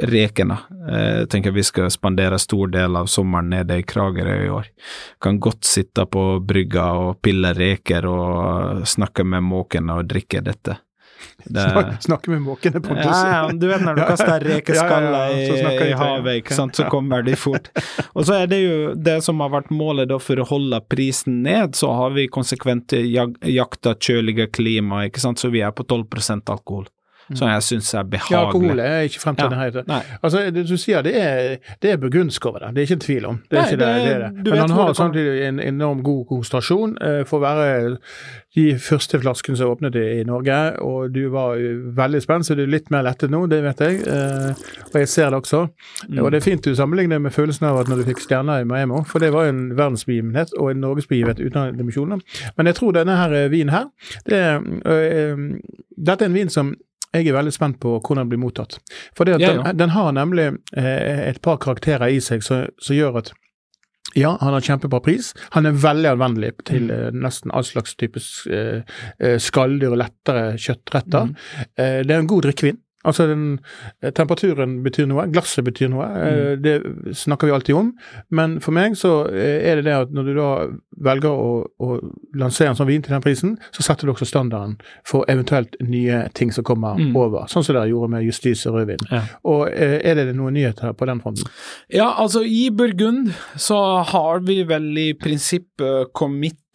rekene. 0.06 0.58
Jeg 0.86 1.32
tenker 1.34 1.56
vi 1.56 1.64
skal 1.66 1.90
spandere 1.90 2.38
stor 2.38 2.70
del 2.70 3.00
av 3.00 3.10
sommeren 3.10 3.50
nede 3.50 3.80
i 3.82 3.86
Kragerø 3.88 4.36
i 4.44 4.52
år. 4.54 4.70
Kan 5.18 5.40
godt 5.42 5.66
sitte 5.66 6.06
på 6.06 6.26
brygga 6.46 6.92
og 7.00 7.24
pille 7.26 7.56
reker 7.58 8.06
og 8.06 8.86
snakke 8.86 9.26
med 9.26 9.48
måkene 9.50 9.98
og 9.98 10.12
drikke 10.14 10.44
dette. 10.46 10.78
Det... 11.46 11.66
Snakke 12.06 12.32
med 12.34 12.44
måkene, 12.46 12.82
Pontus. 12.84 13.06
Ja, 13.06 13.34
ja, 13.34 13.42
du 13.54 13.68
vet 13.70 13.84
når 13.86 13.98
du 13.98 14.04
kaster 14.06 14.46
rekeskaller 14.46 15.36
i, 15.36 15.48
i 15.90 15.92
havet, 15.98 16.42
ikke 16.44 16.58
sant, 16.58 16.78
så 16.78 16.88
kommer 16.92 17.26
de 17.26 17.36
fort. 17.40 17.72
Og 18.16 18.26
så 18.30 18.42
er 18.42 18.52
det 18.52 18.62
jo 18.62 18.94
det 18.96 19.18
som 19.26 19.42
har 19.44 19.54
vært 19.54 19.74
målet 19.74 20.12
da 20.12 20.20
for 20.22 20.42
å 20.42 20.48
holde 20.52 20.82
prisen 20.92 21.42
ned, 21.46 21.76
så 21.80 21.92
har 21.98 22.16
vi 22.18 22.30
konsekvent 22.32 22.96
jak 22.98 23.38
jakta 23.42 23.96
kjølige 23.98 24.50
klima, 24.54 25.06
ikke 25.08 25.22
sant, 25.24 25.42
så 25.42 25.52
vi 25.54 25.64
er 25.66 25.74
på 25.76 25.86
12% 25.88 26.52
alkohol 26.52 26.90
som 27.38 27.50
jeg 27.52 27.64
syns 27.68 27.94
er 27.94 28.04
behagelig. 28.04 28.36
Ja, 28.36 28.46
alkohol 28.48 28.84
er 28.84 29.08
ikke 29.08 29.24
fremtiden 29.24 29.88
ja. 29.88 30.02
Altså, 30.22 30.44
du 30.52 30.78
sier 30.78 31.02
det 31.06 31.16
er, 31.18 31.58
det 31.82 31.94
er 31.94 31.98
burgundsk 32.02 32.46
over 32.46 32.66
det, 32.66 32.76
det 32.76 32.82
er 32.82 32.90
ikke 32.90 33.00
en 33.00 33.06
tvil 33.06 33.26
om. 33.26 33.42
Det 33.50 33.58
er 33.58 33.62
Nei, 33.62 33.72
ikke 33.72 33.82
det, 33.84 33.90
det, 33.96 34.12
er 34.12 34.20
det. 34.28 34.52
Men 34.52 34.60
han 34.60 34.78
har 34.78 34.94
samtidig 34.94 35.48
en 35.48 35.60
enorm 35.60 36.04
god 36.04 36.26
konsentrasjon 36.30 36.96
uh, 37.02 37.22
for 37.28 37.40
å 37.40 37.44
være 37.46 37.98
de 38.56 38.66
første 38.84 39.20
flaskene 39.22 39.56
som 39.58 39.72
åpnet 39.72 39.96
i 39.96 40.24
Norge, 40.28 40.58
og 40.84 41.14
du 41.16 41.22
var 41.32 41.60
veldig 41.96 42.22
spent, 42.24 42.48
så 42.48 42.56
du 42.58 42.66
er 42.66 42.74
litt 42.74 42.92
mer 42.92 43.06
lettet 43.08 43.32
nå, 43.32 43.46
det 43.52 43.62
vet 43.64 43.84
jeg. 43.86 44.02
Uh, 44.04 44.52
og 44.92 44.98
jeg 45.00 45.12
ser 45.12 45.32
det 45.32 45.40
også. 45.40 45.64
Mm. 46.10 46.20
Og 46.20 46.32
det 46.32 46.42
er 46.42 46.48
fint 46.50 46.68
du 46.68 46.76
sammenligner 46.76 47.22
med 47.24 47.32
følelsen 47.36 47.70
av 47.70 47.80
at 47.82 47.92
når 47.92 48.02
du 48.02 48.10
fikk 48.12 48.26
stjerner 48.26 48.66
i 48.66 48.68
Miami, 48.68 49.00
for 49.08 49.24
det 49.24 49.32
var 49.32 49.48
en 49.48 49.70
verdensbegivenhet 49.78 50.52
og 50.60 50.74
en 50.74 50.84
norgesbegivenhet 50.84 51.40
uten 51.40 51.80
dimensjoner. 51.80 52.20
Men 52.58 52.72
jeg 52.72 52.80
tror 52.82 52.96
denne 53.00 53.16
her 53.22 53.38
vinen 53.54 53.72
her, 53.72 53.88
det, 54.28 54.44
uh, 54.84 55.86
dette 55.96 56.26
er 56.26 56.32
en 56.32 56.40
vin 56.42 56.52
som 56.52 56.76
jeg 57.12 57.28
er 57.28 57.36
veldig 57.36 57.54
spent 57.54 57.80
på 57.84 57.98
hvordan 57.98 58.24
den 58.24 58.32
blir 58.32 58.42
mottatt. 58.42 58.78
For 59.18 59.28
ja, 59.28 59.38
ja. 59.42 59.54
den, 59.58 59.78
den, 59.78 59.94
har 59.96 60.12
nemlig 60.16 60.48
eh, 60.78 61.28
et 61.28 61.42
par 61.44 61.60
karakterer 61.64 62.12
i 62.12 62.22
seg 62.24 62.44
som 62.46 62.96
gjør 62.96 63.22
at 63.24 63.34
ja, 64.18 64.38
han 64.42 64.54
har 64.54 64.64
kjempebra 64.66 65.00
pris. 65.04 65.32
Han 65.56 65.68
er 65.70 65.78
veldig 65.80 66.10
anvendelig 66.16 66.54
til 66.68 66.90
mm. 66.90 66.94
eh, 66.96 67.10
nesten 67.24 67.54
all 67.56 67.64
slags 67.68 67.96
type 68.00 68.20
eh, 68.52 68.82
eh 69.24 69.38
skalldyr 69.40 69.94
og 69.94 70.02
lettere 70.02 70.56
kjøttretter. 70.60 71.30
Mm. 71.30 71.68
Eh, 71.78 72.00
det 72.08 72.16
er 72.16 72.24
en 72.24 72.32
god 72.32 72.48
drikkevin. 72.48 72.80
Altså 73.04 73.26
den, 73.28 73.60
eh, 74.02 74.12
temperaturen 74.12 74.84
betyr 74.86 75.08
noe, 75.10 75.28
glasset 75.34 75.66
betyr 75.66 75.90
noe. 75.90 76.06
mm. 76.06 76.62
Det 76.62 76.76
snakker 77.18 77.48
vi 77.48 77.54
alltid 77.56 77.76
om. 77.76 77.94
Men 78.30 78.60
for 78.62 78.72
meg 78.78 78.94
så 79.00 79.26
eh, 79.32 79.70
er 79.72 79.76
det 79.82 79.86
det 79.90 79.96
at 79.98 80.12
når 80.14 80.24
du 80.30 80.34
da 80.38 80.50
velger 81.02 81.32
å, 81.32 81.66
å 81.82 82.00
lansere 82.38 82.70
en 82.70 82.78
sånn 82.78 82.88
vin 82.92 83.02
til 83.02 83.16
den 83.16 83.24
prisen, 83.26 83.56
så 83.74 83.84
setter 83.84 84.06
du 84.08 84.14
også 84.14 84.28
standarden 84.30 84.78
for 85.08 85.26
eventuelt 85.32 85.76
nye 85.82 86.28
ting 86.38 86.52
som 86.54 86.64
kommer 86.68 86.92
Mm. 87.02 87.16
over. 87.16 87.46
Sånn 87.50 87.64
som 87.64 87.76
dere 87.76 87.88
gjorde 87.90 88.10
med 88.12 88.24
Justis 88.26 88.66
og 88.68 88.76
rødvin. 88.76 89.02
Ja. 89.12 89.22
Og 89.48 89.68
eh, 89.72 89.98
er 90.06 90.16
det 90.20 90.36
noen 90.36 90.54
nyheter 90.54 90.94
på 90.94 91.08
den 91.10 91.22
fronten? 91.24 91.48
Ja, 91.90 92.12
altså 92.22 92.44
i 92.46 92.70
Burgund 92.70 93.32
så 93.56 93.78
har 94.12 94.40
vi 94.46 94.62
vel 94.68 94.90
i 94.98 95.14
prinsippet 95.18 96.12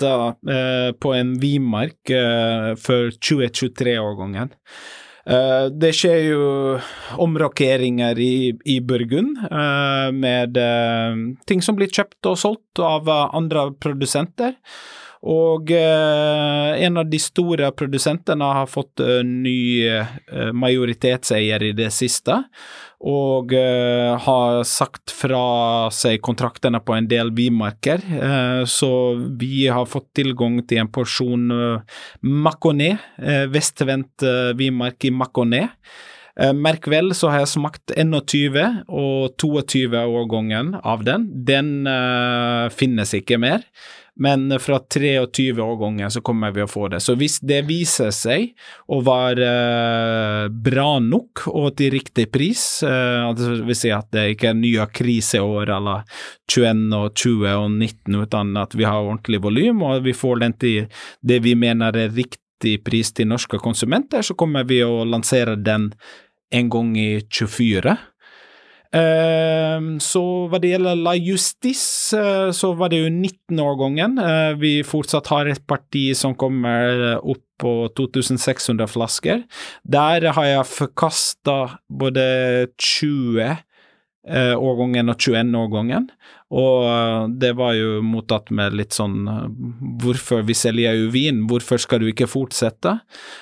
eh, 0.02 0.92
på 1.00 1.12
en 1.14 1.34
vinmark 1.40 2.10
eh, 2.10 2.74
for 2.80 3.10
2023-årgangen. 3.20 4.50
Eh, 5.26 5.66
det 5.74 5.90
skjer 5.98 6.20
jo 6.28 6.42
omrokeringer 7.18 8.18
i, 8.22 8.52
i 8.62 8.76
Burgund 8.78 9.40
uh, 9.50 10.12
med 10.14 10.54
uh, 10.54 11.18
ting 11.50 11.64
som 11.64 11.74
blir 11.78 11.90
kjøpt 11.90 12.28
og 12.30 12.38
solgt 12.38 12.82
av 12.82 13.10
andre 13.10 13.72
produsenter. 13.82 14.54
Og 15.24 15.70
eh, 15.72 16.84
en 16.86 17.00
av 17.00 17.08
de 17.08 17.20
store 17.20 17.70
produsentene 17.76 18.50
har 18.58 18.68
fått 18.68 19.00
eh, 19.00 19.22
ny 19.24 19.86
eh, 19.88 20.50
majoritetseier 20.52 21.64
i 21.70 21.72
det 21.76 21.88
siste, 21.94 22.42
og 23.06 23.52
har 23.52 24.62
sagt 24.64 25.12
fra 25.12 25.90
seg 25.92 26.16
kontraktene 26.24 26.80
på 26.80 26.94
en 26.96 27.06
del 27.06 27.28
vinmarker. 27.36 28.00
Så 28.66 28.88
vi 29.36 29.66
har 29.68 29.84
fått 29.86 30.08
tilgang 30.16 30.56
til 30.64 30.80
en 30.80 30.88
porsjon 30.90 31.44
Maconet, 32.24 33.04
vestvendt 33.52 34.24
vinmark 34.56 35.06
i 35.06 35.12
Maconnais. 35.12 35.76
Eh, 36.36 36.52
merk 36.52 36.84
vel, 36.92 37.14
så 37.16 37.30
har 37.32 37.44
jeg 37.44 37.54
smakt 37.54 37.92
21 37.96 38.82
og 38.92 39.36
22 39.40 40.02
årgangen 40.04 40.74
av 40.84 41.04
den. 41.06 41.30
Den 41.48 41.88
uh, 41.88 42.68
finnes 42.68 43.14
ikke 43.16 43.38
mer. 43.40 43.64
Men 44.16 44.48
fra 44.60 44.78
23 44.78 45.60
årganger 45.60 46.08
så 46.08 46.20
kommer 46.24 46.50
vi 46.50 46.62
å 46.64 46.68
få 46.70 46.88
det. 46.88 47.02
Så 47.04 47.14
hvis 47.20 47.36
det 47.44 47.60
viser 47.68 48.14
seg 48.16 48.54
å 48.88 49.02
være 49.04 49.48
eh, 49.48 50.46
bra 50.48 50.88
nok 51.04 51.44
og 51.52 51.74
til 51.76 51.92
riktig 51.98 52.30
pris, 52.32 52.62
eh, 52.86 53.26
det 53.36 53.50
vil 53.68 53.76
si 53.76 53.92
at 53.92 54.08
det 54.16 54.30
ikke 54.32 54.54
er 54.54 54.58
nye 54.58 54.88
kriseår 54.88 55.74
eller 55.76 56.06
21 56.48 56.86
og 56.96 57.12
20 57.12 57.52
og 57.52 57.68
19, 57.74 58.16
uten 58.24 58.56
at 58.62 58.78
vi 58.78 58.88
har 58.88 59.02
ordentlig 59.02 59.42
volum, 59.44 59.84
og 59.84 60.06
vi 60.08 60.16
får 60.16 60.42
den 60.46 60.56
til 60.64 61.02
det 61.20 61.42
vi 61.44 61.52
mener 61.58 62.00
er 62.06 62.16
riktig 62.16 62.78
pris 62.86 63.12
til 63.12 63.28
norske 63.28 63.60
konsumenter, 63.60 64.24
så 64.24 64.36
kommer 64.38 64.64
vi 64.64 64.80
å 64.80 65.04
lansere 65.04 65.58
den 65.60 65.90
en 66.56 66.70
gang 66.72 66.96
i 66.96 67.10
24. 67.28 67.98
Ehm, 68.94 69.96
så 70.02 70.22
hva 70.50 70.60
det 70.62 70.74
gjelder 70.74 71.00
La 71.00 71.16
Justice, 71.18 72.14
eh, 72.16 72.50
så 72.54 72.72
var 72.78 72.92
det 72.92 73.02
jo 73.02 73.10
19-årgangen. 73.10 74.18
Uh, 74.20 74.52
vi 74.60 74.78
fortsatt 74.86 75.30
har 75.32 75.50
et 75.50 75.62
parti 75.66 76.10
som 76.16 76.36
kommer 76.38 77.18
opp 77.18 77.42
på 77.60 77.72
2600 77.96 78.88
flasker. 78.90 79.44
Der 79.84 80.28
har 80.36 80.48
jeg 80.48 80.68
forkasta 80.68 81.56
både 81.88 82.26
20 82.76 83.40
eh, 83.42 83.62
årgangen 84.26 85.12
og 85.12 85.20
21-årgangen. 85.22 86.08
Og 86.54 86.84
eh, 86.86 87.28
det 87.42 87.52
var 87.58 87.74
jo 87.74 88.02
mottatt 88.06 88.52
med 88.54 88.76
litt 88.78 88.94
sånn 88.94 89.26
eh, 89.26 89.46
Hvorfor 90.02 90.44
vi 90.46 90.54
selger 90.54 90.94
jo 90.94 91.08
vin, 91.10 91.40
hvorfor 91.50 91.80
skal 91.82 92.04
du 92.04 92.10
ikke 92.12 92.28
fortsette? 92.30 92.92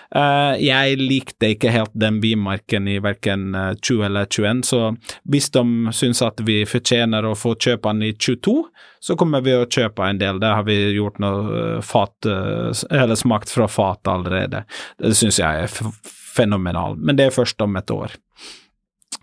Eh, 0.09 0.55
jeg 0.65 0.97
likte 1.03 1.53
ikke 1.53 1.75
helt 1.75 1.93
den 1.93 2.23
vinmarken 2.25 2.89
i 2.89 2.97
verken 3.05 3.53
20 3.77 4.07
eller 4.09 4.31
21, 4.31 4.65
så 4.65 4.81
hvis 5.29 5.51
de 5.53 5.93
syns 5.93 6.25
at 6.25 6.41
vi 6.49 6.63
fortjener 6.69 7.29
å 7.29 7.37
få 7.37 7.55
kjøpe 7.61 7.93
den 7.93 8.09
i 8.09 8.15
22, 8.17 8.57
så 9.05 9.19
kommer 9.21 9.45
vi 9.45 9.53
å 9.53 9.69
kjøpe 9.69 10.09
en 10.09 10.21
del. 10.21 10.41
Det 10.41 10.57
har 10.57 10.65
vi 10.65 10.79
gjort 10.97 11.21
noe 11.21 11.83
fat, 11.85 12.17
eller 12.25 13.19
smakt 13.21 13.53
fra 13.53 13.69
fat 13.69 14.09
allerede. 14.09 14.65
Det 14.97 15.13
syns 15.19 15.43
jeg 15.43 15.67
er 15.67 15.99
fenomenal, 16.35 16.97
men 16.97 17.21
det 17.21 17.29
er 17.29 17.37
først 17.37 17.61
om 17.65 17.77
et 17.77 17.93
år. 17.93 18.17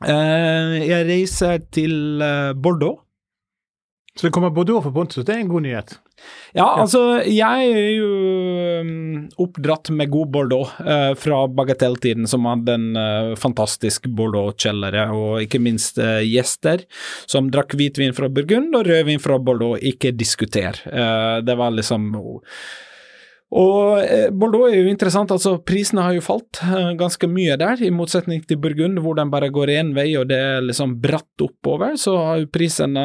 Jeg 0.08 1.08
reiser 1.08 1.64
til 1.74 2.22
Bordeaux. 2.58 3.02
Så 4.18 4.28
det 4.28 4.34
kommer 4.36 4.52
Bordeaux 4.52 4.84
for 4.84 4.92
Pontus, 4.92 5.24
det 5.24 5.38
er 5.38 5.44
en 5.46 5.52
god 5.52 5.64
nyhet. 5.64 5.94
Ja, 6.54 6.66
altså, 6.82 7.22
jeg 7.26 7.70
er 7.72 7.86
jo 7.96 8.10
um, 8.84 9.22
oppdratt 9.42 9.88
med 9.96 10.12
god 10.12 10.34
Bordeaux 10.34 10.74
fra 11.22 11.38
bagatelltiden, 11.48 12.28
som 12.30 12.46
hadde 12.50 12.76
en 12.76 12.90
fantastisk 13.40 14.10
Bordeaux-kjellere, 14.12 15.08
og 15.16 15.46
ikke 15.46 15.62
minst 15.64 15.98
gjester 16.28 16.84
som 17.24 17.48
drakk 17.54 17.78
hvitvin 17.80 18.14
fra 18.18 18.30
Burgund 18.30 18.76
og 18.78 18.90
rødvin 18.92 19.24
fra 19.24 19.40
Bordeaux. 19.40 19.80
Ikke 19.80 20.12
diskuter. 20.12 20.84
det 21.42 21.58
var 21.58 21.72
liksom 21.72 22.12
og 23.52 24.00
Bordeaux 24.32 24.70
er 24.72 24.78
jo 24.80 24.92
interessant, 24.92 25.32
altså 25.34 25.58
prisene 25.68 26.06
har 26.06 26.16
jo 26.16 26.24
falt 26.24 26.62
ganske 27.00 27.28
mye 27.28 27.58
der, 27.60 27.82
i 27.84 27.92
motsetning 27.92 28.46
til 28.48 28.60
Burgund, 28.64 29.02
hvor 29.04 29.18
den 29.20 29.32
bare 29.34 29.52
går 29.52 29.74
én 29.76 29.92
vei 29.98 30.10
og 30.20 30.30
det 30.30 30.38
er 30.40 30.64
liksom 30.64 30.96
bratt 31.04 31.44
oppover, 31.44 31.98
så 32.00 32.16
har 32.20 32.40
jo 32.42 32.52
prisene 32.54 33.04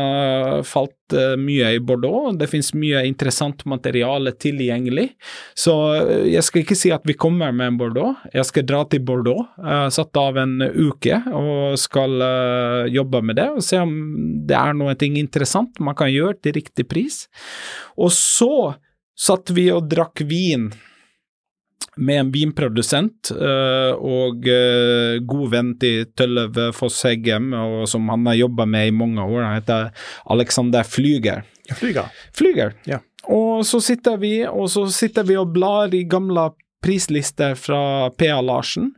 falt 0.66 0.92
mye 1.38 1.68
i 1.76 1.82
Bordeaux. 1.82 2.32
Det 2.34 2.48
finnes 2.50 2.72
mye 2.74 3.04
interessant 3.06 3.62
materiale 3.70 4.32
tilgjengelig, 4.42 5.08
så 5.54 5.74
jeg 6.26 6.42
skal 6.46 6.64
ikke 6.64 6.78
si 6.78 6.90
at 6.94 7.06
vi 7.06 7.18
kommer 7.18 7.54
med 7.54 7.72
en 7.72 7.82
Bordeaux. 7.82 8.24
Jeg 8.34 8.46
skal 8.46 8.66
dra 8.66 8.84
til 8.90 9.02
Bordeaux, 9.06 9.46
satt 9.94 10.22
av 10.22 10.38
en 10.42 10.58
uke, 10.62 11.20
og 11.34 11.78
skal 11.78 12.22
jobbe 12.94 13.22
med 13.22 13.38
det 13.42 13.50
og 13.54 13.62
se 13.66 13.82
om 13.82 13.94
det 14.46 14.58
er 14.58 14.74
noe 14.78 14.94
interessant 15.10 15.78
man 15.82 15.98
kan 15.98 16.10
gjøre 16.10 16.38
til 16.42 16.58
riktig 16.58 16.86
pris. 16.90 17.24
Og 17.98 18.10
så 18.14 18.76
satt 19.18 19.52
vi 19.56 19.68
og 19.72 19.88
drakk 19.90 20.22
vin 20.28 20.68
med 21.96 22.20
en 22.20 22.30
vinprodusent 22.32 23.30
og 23.32 24.48
god 25.30 25.46
venn 25.54 25.70
til 25.80 26.10
Tølløv 26.12 26.58
Foss 26.76 26.98
Heggem, 27.08 27.54
som 27.88 28.10
han 28.12 28.28
har 28.28 28.36
jobba 28.36 28.66
med 28.68 28.90
i 28.90 28.92
mange 28.92 29.24
år. 29.24 29.40
Han 29.46 29.56
heter 29.56 29.88
Alexander 30.34 30.84
Flyger. 30.84 31.46
Flyger. 31.72 32.12
Flyger. 32.36 32.76
Ja. 32.84 33.00
Og 33.32 33.64
så 33.66 33.80
sitter 33.80 34.20
vi 34.20 34.34
og 34.44 34.68
så 34.70 34.84
sitter 34.92 35.24
vi 35.24 35.40
og 35.40 35.54
blar 35.56 35.94
i 35.96 36.04
gamle 36.04 36.50
prislister 36.86 37.56
fra 37.58 38.10
P.A. 38.10 38.40
Larsen, 38.40 38.92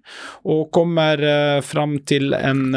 og 0.44 0.68
kommer 0.74 1.22
uh, 1.22 1.61
fram 1.64 1.98
til 2.09 2.35
en 2.37 2.74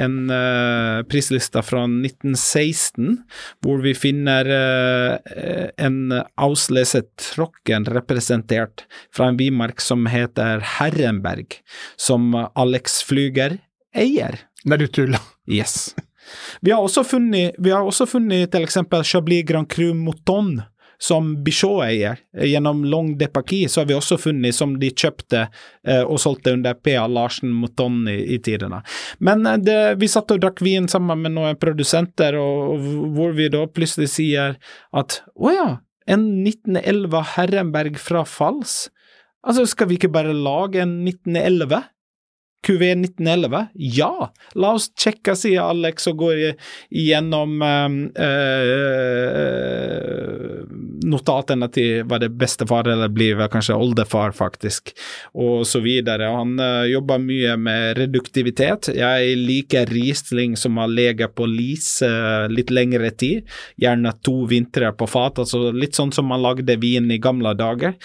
en 0.00 0.30
uh, 0.30 1.02
prisliste 1.08 1.62
fra 1.64 1.84
1916, 1.88 3.16
hvor 3.64 3.82
vi 3.84 3.94
finner 3.96 4.50
uh, 4.50 5.68
en 5.76 6.14
Auslese 6.36 7.04
Trocken 7.20 7.88
representert 7.90 8.86
fra 9.14 9.30
en 9.30 9.40
vinmark 9.40 9.80
som 9.84 10.06
heter 10.10 10.64
Herrenberg, 10.76 11.60
som 11.96 12.34
Alex 12.54 13.00
Flyger 13.08 13.58
eier. 13.96 14.42
Nei, 14.66 14.80
du 14.82 14.86
tuller. 14.90 15.22
Yes. 15.46 15.94
Vi 16.60 16.72
har 16.74 16.82
også 16.82 17.04
funnet, 17.06 17.54
vi 17.58 17.70
har 17.70 17.86
også 17.86 18.06
funnet 18.10 18.50
til 18.52 18.66
eksempel 18.66 19.04
Chablis 19.06 19.46
Grand 19.46 19.68
Cru 19.70 19.92
Mouton, 19.94 20.58
som 20.98 21.44
Bichot 21.44 21.84
eier. 21.84 22.20
Gjennom 22.32 22.84
Long 22.84 23.12
de 23.18 23.28
Paquis 23.28 23.72
så 23.72 23.82
har 23.82 23.90
vi 23.90 23.96
også 23.96 24.18
funnet 24.20 24.56
som 24.56 24.76
de 24.80 24.90
kjøpte 24.90 25.46
eh, 25.46 26.02
og 26.02 26.20
solgte 26.22 26.54
under 26.56 26.76
P.A. 26.78 27.06
Larsen 27.10 27.52
Mouton 27.52 28.04
i, 28.10 28.18
i 28.36 28.40
tidene. 28.42 28.82
Men 29.18 29.46
eh, 29.46 29.58
det, 29.62 29.78
vi 30.00 30.10
satt 30.10 30.32
og 30.34 30.42
drakk 30.42 30.62
vin 30.64 30.88
sammen 30.90 31.24
med 31.24 31.36
noen 31.36 31.58
produsenter, 31.60 32.38
og, 32.40 32.76
og 32.76 33.10
hvor 33.16 33.36
vi 33.36 33.50
da 33.52 33.66
plutselig 33.68 34.12
sier 34.14 34.56
at 34.96 35.20
å 35.36 35.52
ja, 35.54 35.68
en 36.06 36.28
1911 36.46 37.26
Herrenberg 37.34 38.00
fra 38.00 38.24
Fals? 38.28 38.86
Altså, 39.46 39.66
skal 39.68 39.90
vi 39.90 40.00
ikke 40.00 40.14
bare 40.14 40.34
lage 40.34 40.82
en 40.82 40.98
1911? 41.06 41.84
QV 42.66 42.82
1911? 42.82 43.66
Ja, 43.74 44.32
la 44.58 44.72
oss 44.74 44.88
sjekke, 44.98 45.36
sier 45.38 45.68
Alex 45.68 46.08
og 46.10 46.16
går 46.24 46.40
igjennom 46.90 47.62
øh, 47.62 47.96
notatene 51.06 51.68
til 51.72 52.04
hva 52.06 52.20
det 52.22 52.30
bestefar 52.38 52.88
eller 52.90 53.10
blir 53.12 53.36
vel 53.40 53.50
kanskje 53.52 53.76
oldefar, 53.76 54.34
faktisk, 54.36 54.92
og 55.34 55.64
så 55.68 55.80
videre. 55.84 56.30
Han 56.32 56.56
uh, 56.60 56.84
jobber 56.88 57.22
mye 57.22 57.56
med 57.60 58.00
reduktivitet. 58.00 58.90
Jeg 58.96 59.36
liker 59.40 59.90
Riesling 59.90 60.56
som 60.60 60.78
har 60.80 60.92
ligget 60.92 61.34
på 61.36 61.48
lis 61.50 61.88
uh, 62.06 62.46
litt 62.52 62.72
lengre 62.74 63.10
tid, 63.16 63.46
gjerne 63.80 64.14
to 64.26 64.44
vintre 64.50 64.92
på 64.96 65.08
fat, 65.10 65.40
altså 65.42 65.72
litt 65.74 65.98
sånn 65.98 66.14
som 66.14 66.28
man 66.30 66.44
lagde 66.44 66.78
vin 66.80 67.10
i 67.10 67.20
gamle 67.22 67.54
dager. 67.56 67.96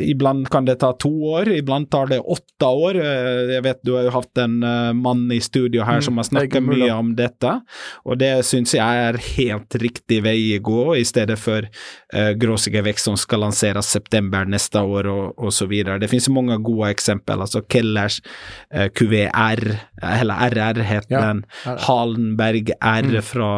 iblant 0.00 0.48
kan 0.50 0.64
det 0.64 0.78
ta 0.80 0.92
to 0.98 1.10
år, 1.36 1.50
iblant 1.54 1.90
tar 1.90 2.08
det 2.10 2.20
åtte 2.20 2.66
år. 2.66 2.98
Eh, 3.00 3.54
jeg 3.54 3.64
vet 3.66 3.80
du 3.86 3.94
har 3.96 4.06
jo 4.08 4.14
hatt 4.14 4.42
en 4.42 4.58
uh, 4.64 4.92
mann 4.96 5.26
i 5.32 5.40
studio 5.42 5.84
her 5.86 6.00
Mm, 6.00 6.04
som 6.04 6.16
har 6.16 6.24
snakket 6.24 6.64
mye 6.64 6.90
om 6.94 7.12
dette, 7.16 7.52
og 8.08 8.18
det 8.20 8.32
syns 8.48 8.72
jeg 8.76 9.04
er 9.04 9.18
helt 9.36 9.76
riktig 9.82 10.20
vei 10.24 10.38
å 10.56 10.62
gå, 10.64 10.84
i 11.00 11.06
stedet 11.08 11.38
for 11.40 11.66
uh, 11.66 12.30
Gråsigevekst 12.40 13.08
som 13.10 13.16
skal 13.20 13.42
lanseres 13.46 13.90
september 13.90 14.44
neste 14.48 14.80
år 14.82 15.08
og, 15.10 15.40
osv. 15.50 15.72
Det 16.00 16.10
finnes 16.10 16.28
mange 16.32 16.58
gode 16.64 16.90
eksempler, 16.94 17.40
altså 17.46 17.62
Kellers 17.70 18.20
uh, 18.74 18.86
QVR, 18.94 19.64
eller 20.02 20.46
RR 20.54 20.82
heter 20.86 21.16
Ja, 21.16 21.20
den, 21.30 21.44
Halenberg 21.88 22.72
R 22.80 23.08
Mm. 23.10 23.22
fra 23.24 23.48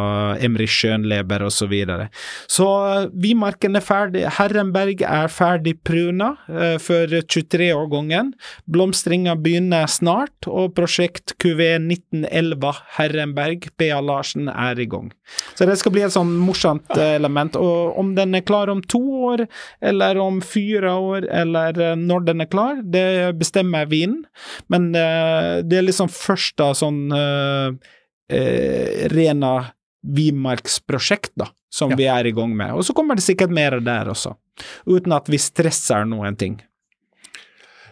Emry 0.41 0.67
Schönleber 0.71 1.43
og 1.45 1.53
så 1.53 1.67
videre. 1.67 2.09
Så 2.51 2.65
uh, 2.67 3.09
Vimarken 3.23 3.77
er 3.77 3.85
ferdig, 3.85 4.23
Herrenberg 4.39 5.03
er 5.05 5.29
ferdig 5.33 5.75
pruna 5.85 6.33
uh, 6.49 6.77
for 6.83 7.11
23-årgangen. 7.11 8.33
Blomstringa 8.71 9.35
begynner 9.41 9.87
snart, 9.91 10.47
og 10.49 10.75
prosjekt 10.77 11.35
QV 11.43 11.61
1911 11.83 12.73
Herrenberg, 12.97 13.69
P.A. 13.79 14.01
Larsen, 14.05 14.49
er 14.49 14.79
i 14.81 14.87
gang. 14.91 15.11
Så 15.57 15.67
det 15.69 15.79
skal 15.81 15.95
bli 15.95 16.05
et 16.07 16.13
sånn 16.15 16.33
morsomt 16.43 16.91
eh, 16.97 17.17
element. 17.33 17.57
Og 17.57 17.99
om 17.99 18.15
den 18.17 18.37
er 18.37 18.45
klar 18.47 18.71
om 18.73 18.83
to 18.85 19.01
år, 19.33 19.47
eller 19.81 20.21
om 20.21 20.41
fire 20.45 20.93
år, 20.93 21.27
eller 21.43 21.81
eh, 21.81 21.97
når 21.99 22.27
den 22.29 22.45
er 22.45 22.51
klar, 22.53 22.83
det 22.85 23.07
bestemmer 23.41 23.89
vinen. 23.91 24.23
Men 24.73 24.93
eh, 24.95 25.63
det 25.65 25.81
er 25.81 25.89
liksom 25.89 26.13
første 26.13 26.73
sånn 26.79 27.05
uh, 27.13 27.73
uh, 28.33 29.09
rena 29.13 29.53
Vimarksprosjekt, 30.03 31.33
da, 31.39 31.47
som 31.71 31.93
Ja. 31.93 31.97
vi 31.97 32.07
er 32.11 32.27
i 32.27 32.33
gang 32.35 32.55
med. 32.57 32.73
Og 32.75 32.85
så 32.85 32.95
kommer 32.97 33.15
det 33.19 33.23
sikkert 33.25 33.53
mer 33.55 33.79
der 33.81 34.11
også, 34.11 34.35
uten 34.87 35.15
at 35.15 35.29
vi 35.31 35.39
stresser 35.39 36.05
noen 36.09 36.37
ting. 36.37 36.61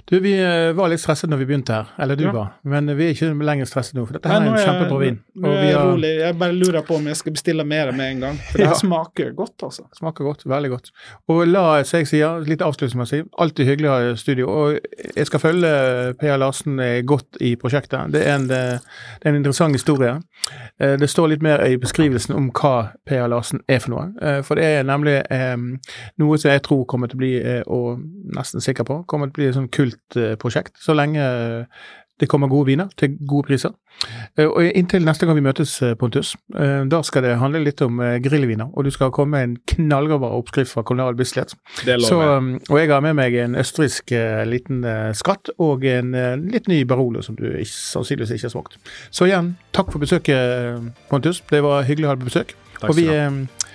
Du, 0.07 0.19
vi 0.21 0.33
eh, 0.43 0.73
var 0.73 0.89
litt 0.89 1.01
stresset 1.03 1.31
når 1.31 1.39
vi 1.43 1.47
begynte 1.51 1.75
her, 1.75 1.87
eller 1.99 2.17
du 2.17 2.25
Ja. 2.25 2.33
var, 2.33 2.49
men 2.65 2.87
vi 2.97 3.05
er 3.09 3.15
ikke 3.15 3.31
lenger 3.45 3.65
stresset 3.67 3.95
nå, 3.95 4.07
for 4.07 4.13
dette 4.17 4.29
her 4.29 4.41
Nei, 4.41 4.49
er 4.49 4.57
en 4.57 4.67
kjempebra 4.67 4.99
vin. 5.01 5.19
Nå 5.37 5.49
er 5.53 5.65
jeg 5.65 5.75
har, 5.77 5.87
rolig. 5.93 6.11
Jeg 6.21 6.39
bare 6.39 6.53
lurer 6.57 6.83
på 6.87 6.97
om 6.97 7.07
jeg 7.07 7.17
skal 7.17 7.33
bestille 7.33 7.65
mer 7.65 7.93
med 7.93 8.11
en 8.17 8.21
gang, 8.21 8.37
for 8.51 8.59
det 8.59 8.67
Ja. 8.67 8.75
smaker 8.75 9.33
godt, 9.35 9.63
altså. 9.63 9.83
Smaker 9.99 10.25
godt, 10.25 10.45
veldig 10.47 10.71
godt. 10.71 10.91
Og 11.29 11.47
la, 11.49 11.83
som 11.85 11.99
jeg 12.01 12.07
sier, 12.09 12.41
litt 12.47 12.61
avslutningsmessig, 12.63 13.25
alltid 13.39 13.67
hyggelig 13.67 13.89
å 13.91 13.95
ha 13.97 14.11
i 14.13 14.17
studio. 14.17 14.49
Og 14.49 14.79
jeg 15.17 15.27
skal 15.27 15.41
følge 15.41 16.15
Per 16.21 16.37
Larsen 16.39 16.81
eh, 16.81 17.03
godt 17.03 17.37
i 17.41 17.55
prosjektet. 17.57 18.13
Det 18.13 18.27
er 18.27 18.35
en, 18.35 18.47
det 18.49 18.59
er 19.25 19.29
en 19.31 19.37
interessant 19.37 19.73
historie. 19.75 20.17
Eh, 20.81 20.97
Det 20.97 21.09
står 21.11 21.29
litt 21.29 21.43
mer 21.43 21.61
i 21.67 21.77
beskrivelsen 21.77 22.35
om 22.37 22.51
hva 22.51 22.93
Per 23.07 23.27
Larsen 23.29 23.61
er 23.69 23.79
for 23.79 23.91
noe. 23.91 24.13
Eh, 24.21 24.43
For 24.43 24.55
det 24.57 24.65
er 24.65 24.83
nemlig 24.85 25.23
eh, 25.31 25.57
noe 26.19 26.39
som 26.39 26.51
jeg 26.51 26.63
tror 26.63 26.85
kommer 26.87 27.09
til 27.09 27.17
å 27.17 27.23
bli, 27.23 27.33
eh, 27.43 27.63
og 27.67 28.01
nesten 28.37 28.61
sikker 28.61 28.85
på, 28.85 29.05
kommer 29.07 29.27
til 29.27 29.33
å 29.33 29.39
bli 29.41 29.47
et 29.49 29.55
sånn 29.55 29.69
kultprosjekt. 29.90 30.79
Så 30.81 30.94
lenge 30.96 31.18
eh, 31.20 31.83
det 32.20 32.29
kommer 32.29 32.50
gode 32.53 32.66
viner 32.68 32.88
til 33.00 33.14
gode 33.24 33.46
priser. 33.48 33.70
Eh, 34.37 34.44
Og 34.44 34.61
inntil 34.76 35.00
neste 35.07 35.24
gang 35.24 35.38
vi 35.38 35.44
møtes, 35.46 35.70
eh, 35.83 35.94
Pontus, 35.96 36.35
eh, 36.55 36.83
da 36.85 36.98
skal 37.03 37.22
det 37.24 37.38
handle 37.40 37.62
litt 37.64 37.81
om 37.81 37.96
eh, 38.05 38.18
grillviner. 38.20 38.68
Og 38.76 38.85
du 38.85 38.90
skal 38.92 39.09
komme 39.11 39.31
med 39.38 39.46
en 39.46 39.55
knallgod 39.72 40.26
oppskrift 40.29 40.74
fra 40.74 40.83
Kolonial 40.85 41.16
Bislett. 41.16 41.55
Så, 42.05 42.18
um, 42.20 42.50
og 42.68 42.76
jeg 42.76 42.90
har 42.92 43.00
med 43.00 43.16
meg 43.16 43.35
en 43.40 43.57
østerriksk 43.57 44.12
eh, 44.12 44.42
liten 44.44 44.85
eh, 44.85 45.12
skatt 45.16 45.48
og 45.59 45.85
en 45.88 46.12
eh, 46.14 46.37
litt 46.37 46.68
ny 46.68 46.83
Barolo 46.85 47.22
som 47.24 47.38
du 47.40 47.46
ikke, 47.48 47.72
sannsynligvis 47.72 48.37
ikke 48.37 48.50
har 48.50 48.55
smakt. 48.59 48.76
Så 49.11 49.24
igjen, 49.31 49.55
takk 49.72 49.88
for 49.92 50.05
besøket, 50.05 50.37
eh, 50.37 50.92
Pontus. 51.09 51.40
Det 51.48 51.62
var 51.64 51.88
hyggelig 51.88 52.05
å 52.05 52.12
ha 52.12 52.18
deg 52.20 52.26
på 52.26 52.33
besøk. 52.35 52.53
Takk 52.83 52.92
skal 52.92 53.00
du 53.00 53.09
ha. 53.09 53.16
eh, 53.16 53.66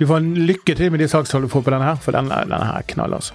du 0.00 0.06
får 0.10 0.16
en 0.24 0.34
lykke 0.48 0.74
til 0.74 0.90
med 0.90 0.98
de 1.04 1.06
sakstallene 1.12 1.46
du 1.46 1.52
får 1.54 1.62
på 1.66 1.70
denne 1.76 1.86
her, 1.86 2.02
for 2.02 2.16
denne, 2.18 2.42
denne 2.50 2.66
her 2.72 2.82
knaller, 2.88 3.20
altså. 3.22 3.34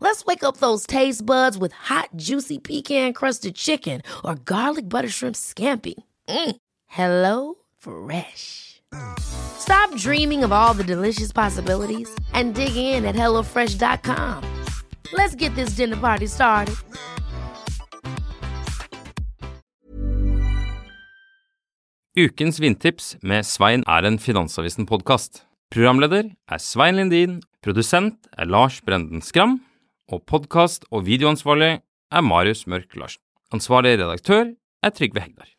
Let's 0.00 0.24
wake 0.24 0.44
up 0.44 0.56
those 0.58 0.86
taste 0.86 1.26
buds 1.26 1.58
with 1.58 1.72
hot, 1.72 2.10
juicy 2.16 2.58
pecan-crusted 2.58 3.54
chicken 3.54 4.02
or 4.24 4.36
garlic 4.36 4.88
butter 4.88 5.08
shrimp 5.08 5.36
scampi. 5.36 5.94
Mm. 6.28 6.56
Hello 6.86 7.54
Fresh. 7.78 8.80
Stop 9.18 9.94
dreaming 9.96 10.44
of 10.44 10.52
all 10.52 10.74
the 10.74 10.84
delicious 10.84 11.32
possibilities 11.32 12.08
and 12.32 12.54
dig 12.54 12.76
in 12.76 13.04
at 13.04 13.14
HelloFresh.com. 13.14 14.42
Let's 15.12 15.34
get 15.34 15.54
this 15.54 15.70
dinner 15.70 15.96
party 15.96 16.26
started. 16.26 16.76
Ukens 22.18 22.58
vindtips 22.60 23.16
med 23.22 23.44
Svein 23.46 23.84
er 23.86 24.04
en 24.04 24.18
Finansavisen-podkast. 24.18 25.44
Programleder 25.70 26.32
er 26.50 26.58
Svein 26.58 26.96
Lindin, 26.96 27.42
produsent 27.62 28.26
er 28.38 28.44
Lars 28.44 28.80
Brenden 28.80 29.22
Skram, 29.22 29.60
og 30.08 30.24
podkast- 30.26 30.88
og 30.90 31.04
videoansvarlig 31.06 31.80
er 32.12 32.20
Marius 32.24 32.66
Mørk 32.66 32.96
Larsen. 32.96 33.20
Ansvarlig 33.52 33.98
redaktør 33.98 34.54
er 34.82 34.90
Trygve 34.90 35.20
Hegdar. 35.20 35.57